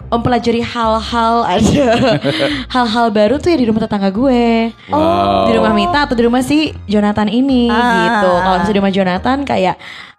[0.08, 1.88] mempelajari hal-hal aja
[2.74, 5.48] hal-hal baru tuh ya di rumah tetangga gue Wow.
[5.48, 7.80] di rumah Mita atau di rumah si Jonathan ini Ah.
[8.04, 9.76] gitu kalau misalnya di rumah Jonathan kayak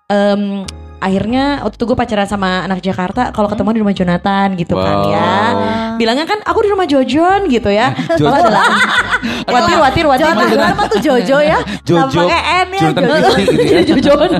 [0.07, 0.65] em,
[1.03, 4.95] akhirnya waktu itu gue pacaran sama anak Jakarta kalau ketemu di rumah Jonathan gitu kan
[4.95, 5.11] Wow.
[5.11, 5.29] ya
[5.99, 7.91] bilangnya kan aku di rumah Jojon gitu ya.
[8.17, 8.65] Padahal adalah
[9.53, 11.59] watir watir watir Jonathan apa tuh Jojo ya?
[11.83, 12.23] Jojo.
[12.23, 12.81] Pakai N ya.
[12.95, 13.29] Jojo.
[13.35, 13.81] Gitu ya.
[13.91, 14.31] Jojon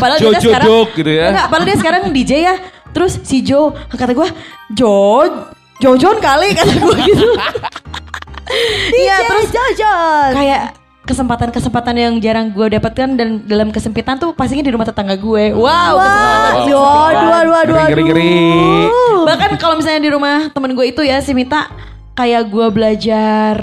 [0.00, 1.26] padahal dia Jojo sekarang gitu ya.
[1.46, 2.54] Padahal dia sekarang DJ ya.
[2.90, 4.28] Terus si Jo kata gue,
[4.74, 5.22] Jo,
[5.78, 7.26] Jojon kali kata gue gitu.
[8.90, 10.30] Iya, terus Jojon.
[10.34, 10.62] kayak
[11.10, 15.50] kesempatan-kesempatan yang jarang gue dapatkan dan dalam kesempitan tuh pastinya di rumah tetangga gue.
[15.50, 16.54] Wow, kesempatan.
[16.70, 17.82] Dua dua dua.
[17.90, 18.38] Ngeri-ngeri.
[19.26, 21.66] Bahkan kalau misalnya di rumah temen gue itu ya si Mita
[22.14, 23.56] kayak gue belajar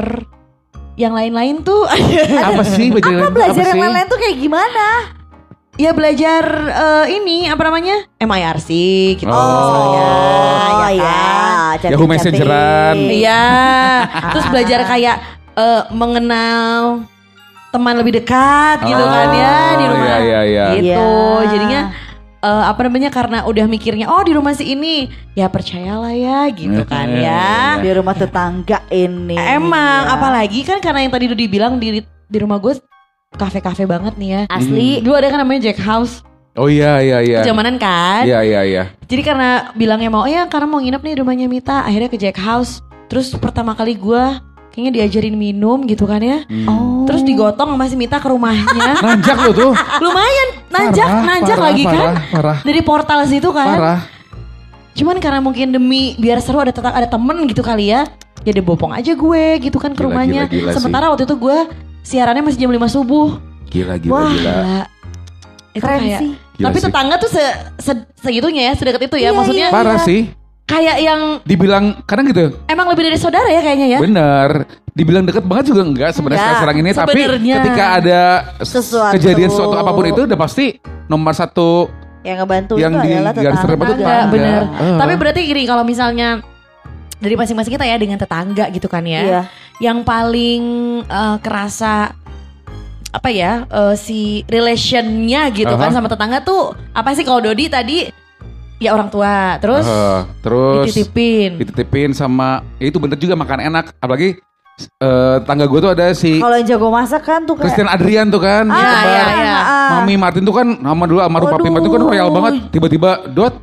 [0.97, 1.85] yang lain-lain tuh
[2.49, 4.87] Apa sih belajar Apa apa belajar yang lain-lain tuh kayak gimana?
[5.77, 8.69] ya belajar eh, ini apa namanya MIRC
[9.21, 9.37] gitu Oh.
[9.37, 10.09] misalnya,
[10.73, 10.89] Oh ya
[11.77, 11.93] ya?
[11.93, 12.97] Yahoo Messengeran.
[12.97, 13.45] Iya,
[14.33, 15.17] terus belajar kayak
[15.53, 17.05] eh, mengenal
[17.77, 20.03] teman lebih dekat gitu Oh, kan ya di rumah.
[20.03, 20.65] iya, iya, iya.
[20.73, 20.89] Gitu.
[20.89, 21.47] Iya.
[21.47, 21.81] Jadinya
[22.39, 26.81] eh, apa namanya karena udah mikirnya oh di rumah si ini ya percayalah ya gitu
[26.91, 27.77] kan ya.
[27.77, 29.37] Di rumah tetangga ini.
[29.37, 30.13] Emang Ya.
[30.13, 32.75] apalagi kan karena yang tadi udah dibilang di di rumah gue
[33.31, 34.41] kafe-kafe banget nih ya.
[34.49, 34.99] Asli.
[34.99, 36.25] Dulu ada kan namanya Jack House.
[36.53, 37.39] Oh iya iya iya.
[37.43, 38.25] Zamanan kan.
[38.25, 38.83] Iya iya iya.
[39.05, 42.17] Jadi karena bilangnya mau, "Oh ya karena mau nginep nih di rumahnya Mita, akhirnya ke
[42.17, 42.81] Jack House.
[43.07, 44.23] Terus pertama kali gue
[44.77, 46.45] kayaknya diajarin minum gitu kan ya.
[46.69, 47.01] Oh.
[47.09, 48.93] Terus digotong sama si Mita ke rumahnya.
[49.01, 49.71] Nanjak lo tuh.
[50.05, 51.97] Lumayan nanjak, Parah, nanjak parah, lagi kan.
[51.97, 52.57] parah, parah.
[52.61, 53.67] Dari portal situ kan.
[53.73, 53.99] Parah.
[54.93, 58.05] Cuman karena mungkin demi biar seru ada tetap ada temen gitu kali ya.
[58.45, 60.45] Ya dia bopong aja gue gitu kan ke Gila, rumahnya.
[60.45, 60.75] gila, gila sih.
[60.77, 61.57] Sementara waktu itu gue
[62.03, 63.41] siarannya masih jam 5 subuh.
[63.67, 64.53] Gila, gila, Wah, gila.
[64.53, 64.81] Gila.
[65.73, 66.29] Itu Keren kayak sih.
[66.53, 66.85] Gila tapi sih.
[66.85, 67.43] tetangga tuh se,
[67.77, 69.29] se- segitunya ya, sedekat itu ya.
[69.29, 70.29] Iya, Maksudnya Parah sih.
[70.67, 72.51] Kayak yang Dibilang kadang gitu.
[72.67, 73.99] emang lebih dari saudara ya kayaknya ya.
[74.03, 74.49] Bener.
[74.91, 76.89] Dibilang deket banget juga enggak sebenarnya Enggak, sekarang ini.
[76.91, 78.21] Tapi ketika ada
[78.59, 79.13] Sesuatu.
[79.15, 80.65] kejadian sesuatu apa pun itu udah pasti
[81.07, 81.87] nomor satu
[82.21, 83.51] Yang ngebantu Yang itu di adalah tetangga.
[83.63, 84.17] Enggak, tetangga.
[84.27, 84.61] bener.
[84.67, 84.97] Eh.
[84.99, 86.29] Tapi berarti gini kalau misalnya
[87.17, 89.21] dari masing-masing kita ya dengan tetangga gitu kan ya.
[89.23, 89.41] Iya.
[89.79, 90.63] Yang paling
[91.07, 92.11] eh, kerasa
[93.07, 95.95] apa ya eh, si relationnya gitu kan Aha.
[95.95, 98.26] sama tetangga tuh apa sih kalau Dodi tadi
[98.77, 103.93] ya orang tua terus Eh, terus dititipin dititipin sama ya itu bener juga makan enak
[103.97, 104.37] apalagi
[105.01, 108.29] eh, tangga gue tuh ada si Kalau yang jago masak kan tuh kayak Christian Adrian
[108.29, 109.57] tuh kan Ah, iya, iya.
[109.57, 109.89] ah.
[109.99, 111.19] Mami Martin tuh kan nama dulu
[111.49, 111.73] Papi Waduh.
[111.73, 113.53] Martin tuh kan royal banget tiba-tiba dot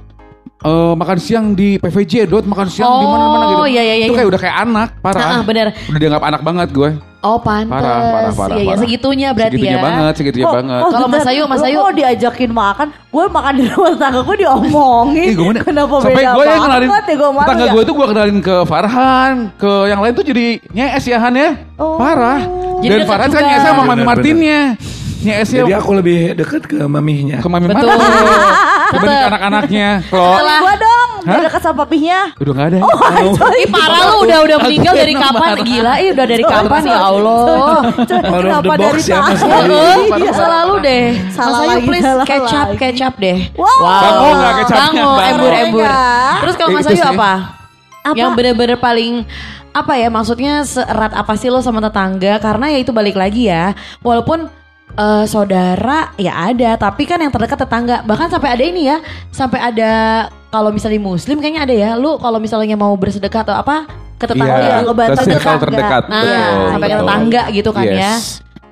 [0.56, 2.44] eh, makan siang di PVJ dot.
[2.44, 3.64] Makan siang di Oh, mana-mana gitu.
[3.68, 4.18] iya, iya, iya, itu iya.
[4.18, 5.20] kayak udah kayak anak parah.
[5.20, 5.66] Ah, ah, bener.
[5.74, 6.90] udah dianggap anak banget gue.
[7.24, 7.72] Oh pantes.
[7.72, 8.80] Parah, parah, parah, Iya, iya, parah.
[8.84, 9.80] segitunya berarti segitunya ya.
[9.80, 10.76] banget segitunya Kok- banget.
[10.76, 11.78] kok Kalau Mas Ayu, Mas Ayu.
[11.80, 15.24] kok diajakin makan, gue makan di rumah tangga gue diomongin.
[15.24, 17.72] Ih, gue mana- Kenapa sampai beda gue yang kenalin banget ya gue malu tetangga ya?
[17.72, 19.34] gue tuh gue kenalin ke Farhan.
[19.56, 21.50] Ke yang lain tuh jadi nyes ya Han ya?
[21.80, 21.96] Oh.
[21.96, 22.40] parah.
[22.84, 24.76] Jadi dan Farhan kan nyes sama Mami Bener,
[25.22, 27.38] Nyesnya Jadi aku lebih deket ke maminya.
[27.38, 27.86] ke Mami Betul.
[28.84, 31.40] Dibanding ke anak-anaknya kalau gue dong, Hah?
[31.40, 32.20] dekat sama papihnya.
[32.36, 32.78] udah nggak ada
[33.56, 37.40] Ih parah lu udah udah meninggal dari kapan gila ih udah dari kapan ya Allah
[37.80, 39.72] of Kenapa dari ya, tadi?
[39.72, 40.30] Heeh, Iya.
[40.30, 41.04] selalu deh.
[41.30, 43.38] Salah Mas Ayu lagi, please kecap kecap deh.
[43.56, 43.66] Wow.
[43.80, 45.30] Bango nggak kecapnya, Bango, Bango.
[45.32, 45.80] embur embur.
[45.82, 46.40] Mereka.
[46.44, 47.32] Terus kalau Eh, Mas Ayu apa?
[48.04, 48.14] Apa?
[48.14, 49.12] Yang bener-bener paling
[49.72, 53.74] apa ya maksudnya seerat apa sih lo sama tetangga karena ya itu balik lagi ya
[53.98, 54.46] walaupun
[54.94, 58.98] eh, saudara ya ada tapi kan yang terdekat tetangga bahkan sampai ada ini ya
[59.30, 59.92] sampai ada
[60.48, 64.58] kalau misalnya muslim kayaknya ada ya lu kalau misalnya mau bersedekah atau apa ke tetangga
[64.62, 65.60] yang ngebantu ke tetangga.
[65.60, 67.02] terdekat Nah, betul, sampai ke betul.
[67.02, 68.12] tetangga gitu kan ya.
[68.14, 68.24] Yes.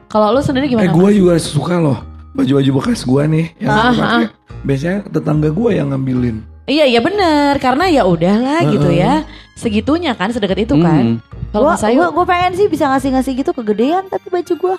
[0.06, 1.16] kalau lu sendiri gimana Eh gue Mas?
[1.16, 1.98] juga suka loh
[2.32, 3.46] baju-baju bekas gue nih.
[3.60, 4.00] Yang Ah, pakai.
[4.00, 4.28] ah.
[4.62, 6.36] Biasanya tetangga gue yang ngambilin.
[6.62, 11.18] Iya iya bener karena ya udahlah gitu ya segitunya kan sedekat itu kan.
[11.18, 11.50] Hmm.
[11.50, 14.76] Kalau Gua, Mas Ayu gua, gua pengen sih bisa ngasih-ngasih gitu kegedean tapi baju gua.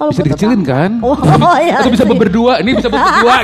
[0.00, 1.44] Kalau bisa dikecilin kan tetangga.
[1.50, 1.76] Oh, iya.
[1.84, 2.16] atau bisa sih.
[2.16, 3.36] berdua ini bisa berdua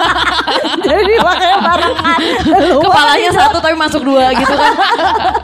[0.88, 2.20] Jadi makanya barengan.
[2.88, 4.72] Kepalanya satu tapi masuk dua gitu kan.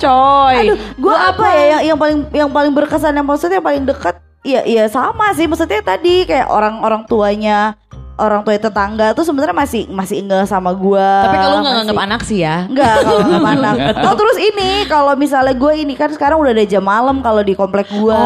[0.01, 0.73] Coy.
[0.97, 4.65] Gue apa ya yang yang paling yang paling berkesan yang maksudnya yang paling dekat Iya
[4.65, 7.77] iya sama sih maksudnya tadi kayak orang-orang tuanya
[8.21, 11.25] orang tua tetangga tuh sebenarnya masih masih enggak sama gua.
[11.25, 12.69] Tapi kalau nggak nganggap anak sih ya.
[12.69, 13.75] Enggak kalau nggak anak.
[14.05, 17.57] Oh terus ini kalau misalnya gue ini kan sekarang udah ada jam malam kalau di
[17.57, 18.21] komplek gua.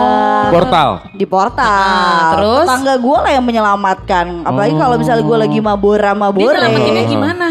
[0.51, 1.63] portal Di portal.
[1.65, 2.67] Ah, terus?
[2.67, 4.27] tetangga gue lah yang menyelamatkan.
[4.43, 6.55] Apalagi kalau misalnya gue lagi mabora Dia mabore.
[6.59, 7.47] nyelamatinnya gimana?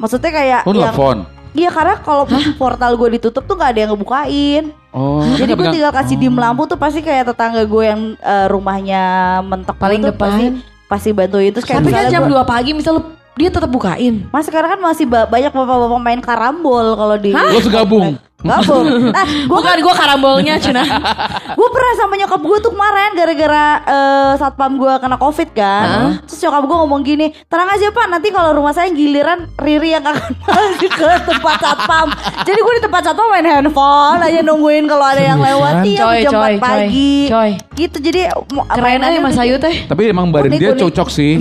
[0.00, 1.18] Maksudnya kayak lu yang telepon
[1.52, 2.24] Iya karena kalau
[2.56, 4.64] portal gue ditutup tuh nggak ada yang ngebukain.
[4.96, 9.04] oh Jadi gue tinggal kasih dim lampu tuh pasti kayak tetangga gue yang eh, rumahnya
[9.44, 10.71] mentok Paling pasti, depan.
[10.92, 14.28] Pasti bantuin terus kayak Tapi kan jam 2 pagi misalnya dia tetap bukain.
[14.28, 18.20] Mas sekarang kan masih ba- banyak bapak-bapak main karambol kalau di Lo segabung?
[18.42, 18.86] Gabung.
[19.12, 20.82] Nah, gue Bukan gue karambolnya Cina.
[21.58, 26.18] gue pernah sama nyokap gue tuh kemarin gara-gara eh, satpam gue kena covid kan.
[26.26, 30.02] Terus nyokap gue ngomong gini, tenang aja pak, nanti kalau rumah saya giliran Riri yang
[30.02, 30.34] akan
[30.98, 32.06] ke tempat satpam.
[32.42, 36.18] Jadi gue di tempat satpam main handphone aja nungguin kalau ada yang lewat iya Coy,
[36.20, 37.14] jam 4 coy, pagi.
[37.30, 37.50] Coy.
[37.72, 38.20] Gitu jadi
[38.50, 39.86] Keren aja Mas Ayu teh.
[39.86, 40.82] Tapi emang badan Unik, dia unik.
[40.82, 41.38] cocok sih.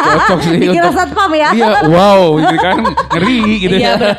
[0.00, 1.48] cocok sih Dikira untuk satpam ya.
[1.50, 2.76] Iya, wow, gitu kan
[3.16, 4.14] ngeri gitu Iya, ya.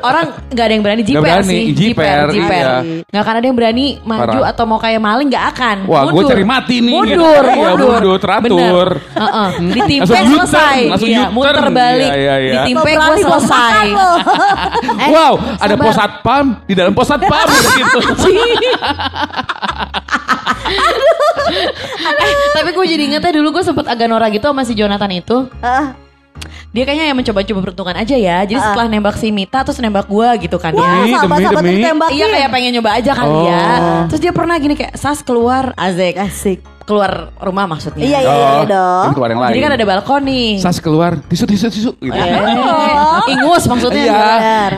[0.00, 1.62] orang nggak ada yang berani jiper berani, sih.
[1.74, 2.54] jiper, jiper.
[2.54, 3.02] iya.
[3.10, 4.50] Nggak akan ada yang berani maju Parah.
[4.54, 5.76] atau mau kayak maling nggak akan.
[5.90, 6.94] Wah, gue cari mati nih.
[6.94, 7.24] Mundur, gitu.
[7.26, 7.90] Iya, mundur.
[7.90, 8.88] mundur, teratur.
[9.18, 9.48] Heeh.
[9.70, 10.78] Ditimpe Langsung U-turn, selesai.
[10.90, 12.10] langsung Iya, muter balik.
[12.10, 12.52] Iya, iya, iya.
[12.64, 13.86] Ditimpe gue selesai.
[15.00, 15.86] Eh, wow, ada sabar.
[15.88, 17.46] pos satpam di dalam pos satpam
[17.80, 17.98] gitu.
[22.20, 25.10] eh, tapi gue jadi inget ya dulu gue sempet agak norak gitu sama si Jonathan
[25.12, 25.48] itu.
[25.60, 25.94] Ah,
[26.70, 28.36] Dia kayaknya yang mencoba-coba peruntungan aja ya.
[28.42, 28.64] Jadi Ah.
[28.64, 31.18] setelah nembak si Mita terus nembak gue gitu kan Wah, ya.
[31.18, 32.14] Sahabat-sahabat ditembakin.
[32.14, 33.64] Iya kayak pengen nyoba aja kali ya.
[33.76, 34.00] Oh.
[34.06, 36.60] Terus dia pernah gini kayak Sas keluar Azek Asik.
[36.80, 38.02] keluar rumah maksudnya.
[38.02, 39.04] Iya iya iya Oh, dong.
[39.04, 39.50] ini keluar yang lain.
[39.52, 40.48] Jadi kan ada balkon nih.
[40.58, 42.10] Sas keluar, tisu tisu tisu gitu.
[42.10, 44.04] Eh, ingus maksudnya.
[44.04, 44.26] Iya.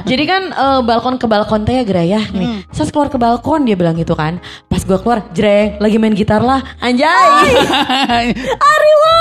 [0.04, 2.68] Jadi kan eh, balkon ke balkon teh ya Geraya nih.
[2.68, 4.44] Sas keluar ke balkon dia bilang gitu kan.
[4.68, 6.60] Pas gua keluar, jreng lagi main gitar lah.
[6.78, 7.48] Anjay.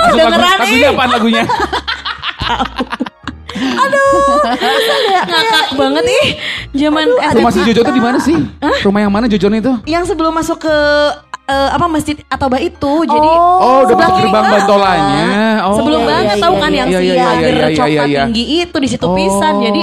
[0.02, 0.92] Lagu, Dengeran, lagunya ih.
[0.92, 1.44] apa lagunya?
[5.22, 6.28] Ngakak banget ih.
[6.74, 7.36] Zaman SD.
[7.38, 8.38] Rumah si Jojo tuh di mana sih?
[8.82, 9.74] Rumah yang mana Jojo itu?
[9.86, 10.76] yang sebelum masuk ke
[11.46, 12.94] eh, apa masjid Atoba itu.
[13.04, 14.56] Jadi Oh, udah sebelah masuk gerbang banget.
[14.58, 15.28] bantolanya.
[15.62, 15.76] Oh.
[15.76, 16.80] Sebelum Iya, banget iya, tahu iya, kan iya.
[16.80, 18.22] yang Iya, si iya, iya, iya, iya, coklat iya.
[18.24, 19.14] tinggi itu di situ Oh.
[19.14, 19.54] pisan.
[19.60, 19.82] Jadi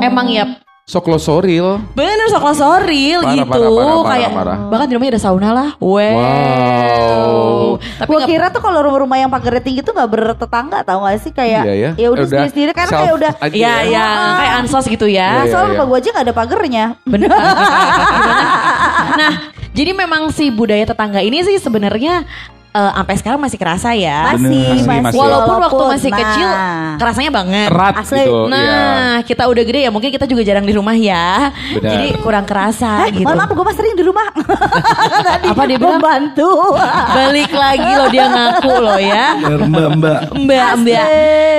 [0.00, 0.44] emang ya
[0.90, 1.78] Soklo Soril.
[1.94, 3.46] bener soklo soril Parah, gitu.
[3.46, 4.56] parah, parah, parah, Kayak parah.
[4.66, 5.68] bahkan di rumahnya ada sauna lah.
[5.78, 6.02] Wow.
[6.10, 7.62] Wow.
[7.78, 11.30] Tapi nggak- kira tuh kalau rumah-rumah yang pagarnya tinggi tuh nggak bertetangga tau gak sih
[11.30, 11.90] kayak Iya ya.
[11.94, 13.86] ya udah Udah sendiri-sendiri kan self kayak udah aja Iya, ya.
[13.86, 15.30] iya, kayak ansos gitu Iya, ya.
[15.40, 15.52] iya.
[15.52, 16.84] soal rumah gue aja gak ada pagernya.
[17.04, 17.30] Bener.
[19.20, 19.32] nah,
[19.70, 22.26] jadi memang si budaya tetangga ini sih sebenarnya
[22.70, 24.32] eh, sampai sekarang masih kerasa ya.
[24.32, 25.02] Masih, Masih, masih.
[25.02, 25.18] masih.
[25.18, 26.18] Walaupun waktu Walaupun, masih nah.
[26.20, 26.48] kecil
[26.96, 27.68] kerasanya banget.
[27.68, 28.18] Erat Asli.
[28.20, 28.36] gitu.
[28.46, 29.22] Nah, iya.
[29.22, 31.50] kita udah gede ya mungkin kita juga jarang di rumah ya.
[31.72, 31.90] Benar.
[31.90, 33.26] Jadi kurang kerasa Eh, gitu.
[33.26, 34.28] mohon maaf gue mah sering di rumah.
[35.26, 35.98] Tadi Apa dia bilang?
[35.98, 36.50] Membantu.
[37.10, 39.26] Balik lagi loh dia ngaku loh ya.
[39.40, 40.20] Mbak mbak.
[40.36, 41.06] Mbak, mbak.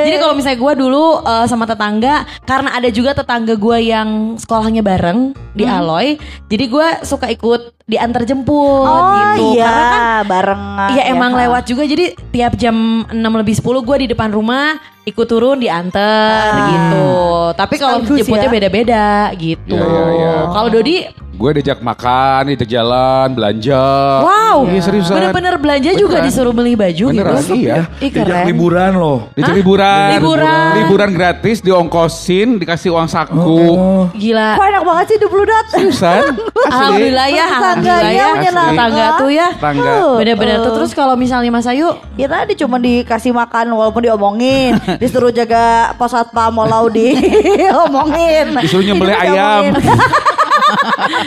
[0.02, 4.82] Jadi kalau misalnya gue dulu eh, sama tetangga, karena ada juga tetangga gue yang sekolahnya
[4.82, 5.20] bareng
[5.52, 5.78] di Hmm.
[5.78, 6.16] Aloy,
[6.48, 9.60] jadi gue suka ikut diantar jemput Oh gitu.
[9.60, 10.90] iya, Karena kan barengan.
[10.96, 11.40] Iya emang ha.
[11.44, 16.70] lewat juga jadi tiap jam 6 lebih 10 gue di depan rumah ikut turun diantar
[16.70, 17.10] gitu.
[17.54, 18.54] Tapi kalau Sekaligus jemputnya ya.
[18.54, 19.74] beda-beda gitu.
[19.74, 20.34] Iya, iya, iya.
[20.48, 20.98] Kalau Dodi,
[21.32, 23.82] Gue diajak makan, diajak jalan, belanja.
[24.22, 25.16] wow, Iya seriusan.
[25.18, 26.28] bener-bener belanja juga Beneran.
[26.30, 27.54] disuruh beli baju Beneran, gitu.
[27.58, 27.90] iya.
[27.98, 28.46] Ih Diajak keren.
[28.46, 29.20] liburan loh.
[29.34, 30.08] Diajak liburan.
[30.14, 30.72] Liburan.
[30.78, 33.42] Liburan gratis, diongkosin, dikasih uang saku.
[33.74, 34.06] Oh.
[34.14, 34.54] Gila.
[34.54, 35.66] Kok enak banget sih hidup lu Dat.
[35.72, 36.24] Seriusan?
[36.70, 38.26] Alhamdulillah ya, alhamdulillah ya.
[38.30, 38.70] menyenangkan.
[38.70, 39.48] Tetangga tuh ya.
[39.50, 39.94] Tetangga.
[40.22, 45.30] Bener-bener tuh terus kalau misalnya Mas Ayu Ya tadi cuma dikasih makan walaupun diomongin Disuruh
[45.30, 45.64] jaga
[45.96, 49.64] pos satpam walau diomongin Disuruh nyembelih ayam.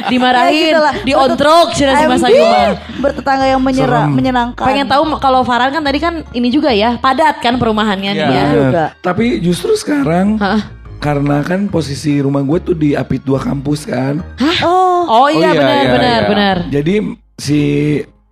[0.07, 0.95] dimarahin, Ya gitu lah.
[1.03, 2.69] diontrok cina si Mas MB, Ayu mah.
[2.99, 4.15] Bertetangga yang menyerah, Serem.
[4.15, 8.25] menyenangkan Pengen tahu kalau Farhan kan tadi kan ini juga ya, padat kan perumahannya nih
[8.25, 8.33] Iya.
[8.33, 8.45] ya.
[8.51, 8.85] juga.
[8.99, 10.62] Tapi justru sekarang Heeh.
[10.97, 14.25] karena kan posisi rumah gue tuh di apit dua kampus kan.
[14.62, 16.29] Oh Oh iya iya, benar iya, benar iya.
[16.29, 16.57] benar.
[16.71, 16.95] Jadi
[17.37, 17.61] si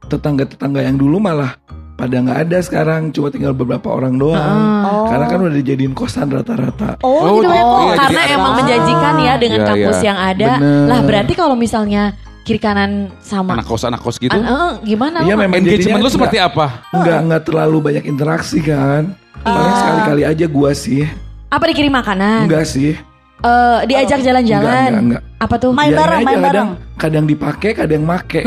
[0.03, 1.57] tetangga-tetangga yang dulu malah
[1.93, 4.59] pada nggak ada sekarang cuma tinggal beberapa orang doang.
[4.83, 5.07] Oh.
[5.07, 6.99] Karena kan udah dijadiin kosan rata-rata.
[7.01, 10.05] Oh, Oh, jadi banyak oh, iya, Karena jadi emang menjanjikan ya dengan Iya, kampus iya.
[10.05, 10.51] yang ada.
[10.57, 10.87] Bener.
[10.89, 12.03] Lah berarti kalau misalnya
[12.43, 12.91] kiri kanan
[13.23, 14.35] sama Anak kos, anak kos gitu.
[14.35, 15.23] An- eh, gimana?
[15.23, 16.67] Iya, memang Engagement jadinya lu seperti apa?
[16.91, 19.15] Nggak nggak terlalu banyak interaksi kan.
[19.39, 21.07] Paling sekali-kali aja gua sih.
[21.49, 22.51] Apa dikirim makanan?
[22.51, 22.97] Enggak sih.
[23.43, 24.91] Eh, diajak jalan-jalan.
[24.91, 25.23] enggak, enggak.
[25.39, 25.71] Apa tuh?
[25.75, 26.69] Main Biarin bareng, main kadang, bareng.
[26.95, 28.41] kadang dipakai, kadang make.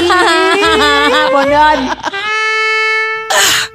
[0.00, 0.10] Ih,
[1.30, 1.78] Bondan.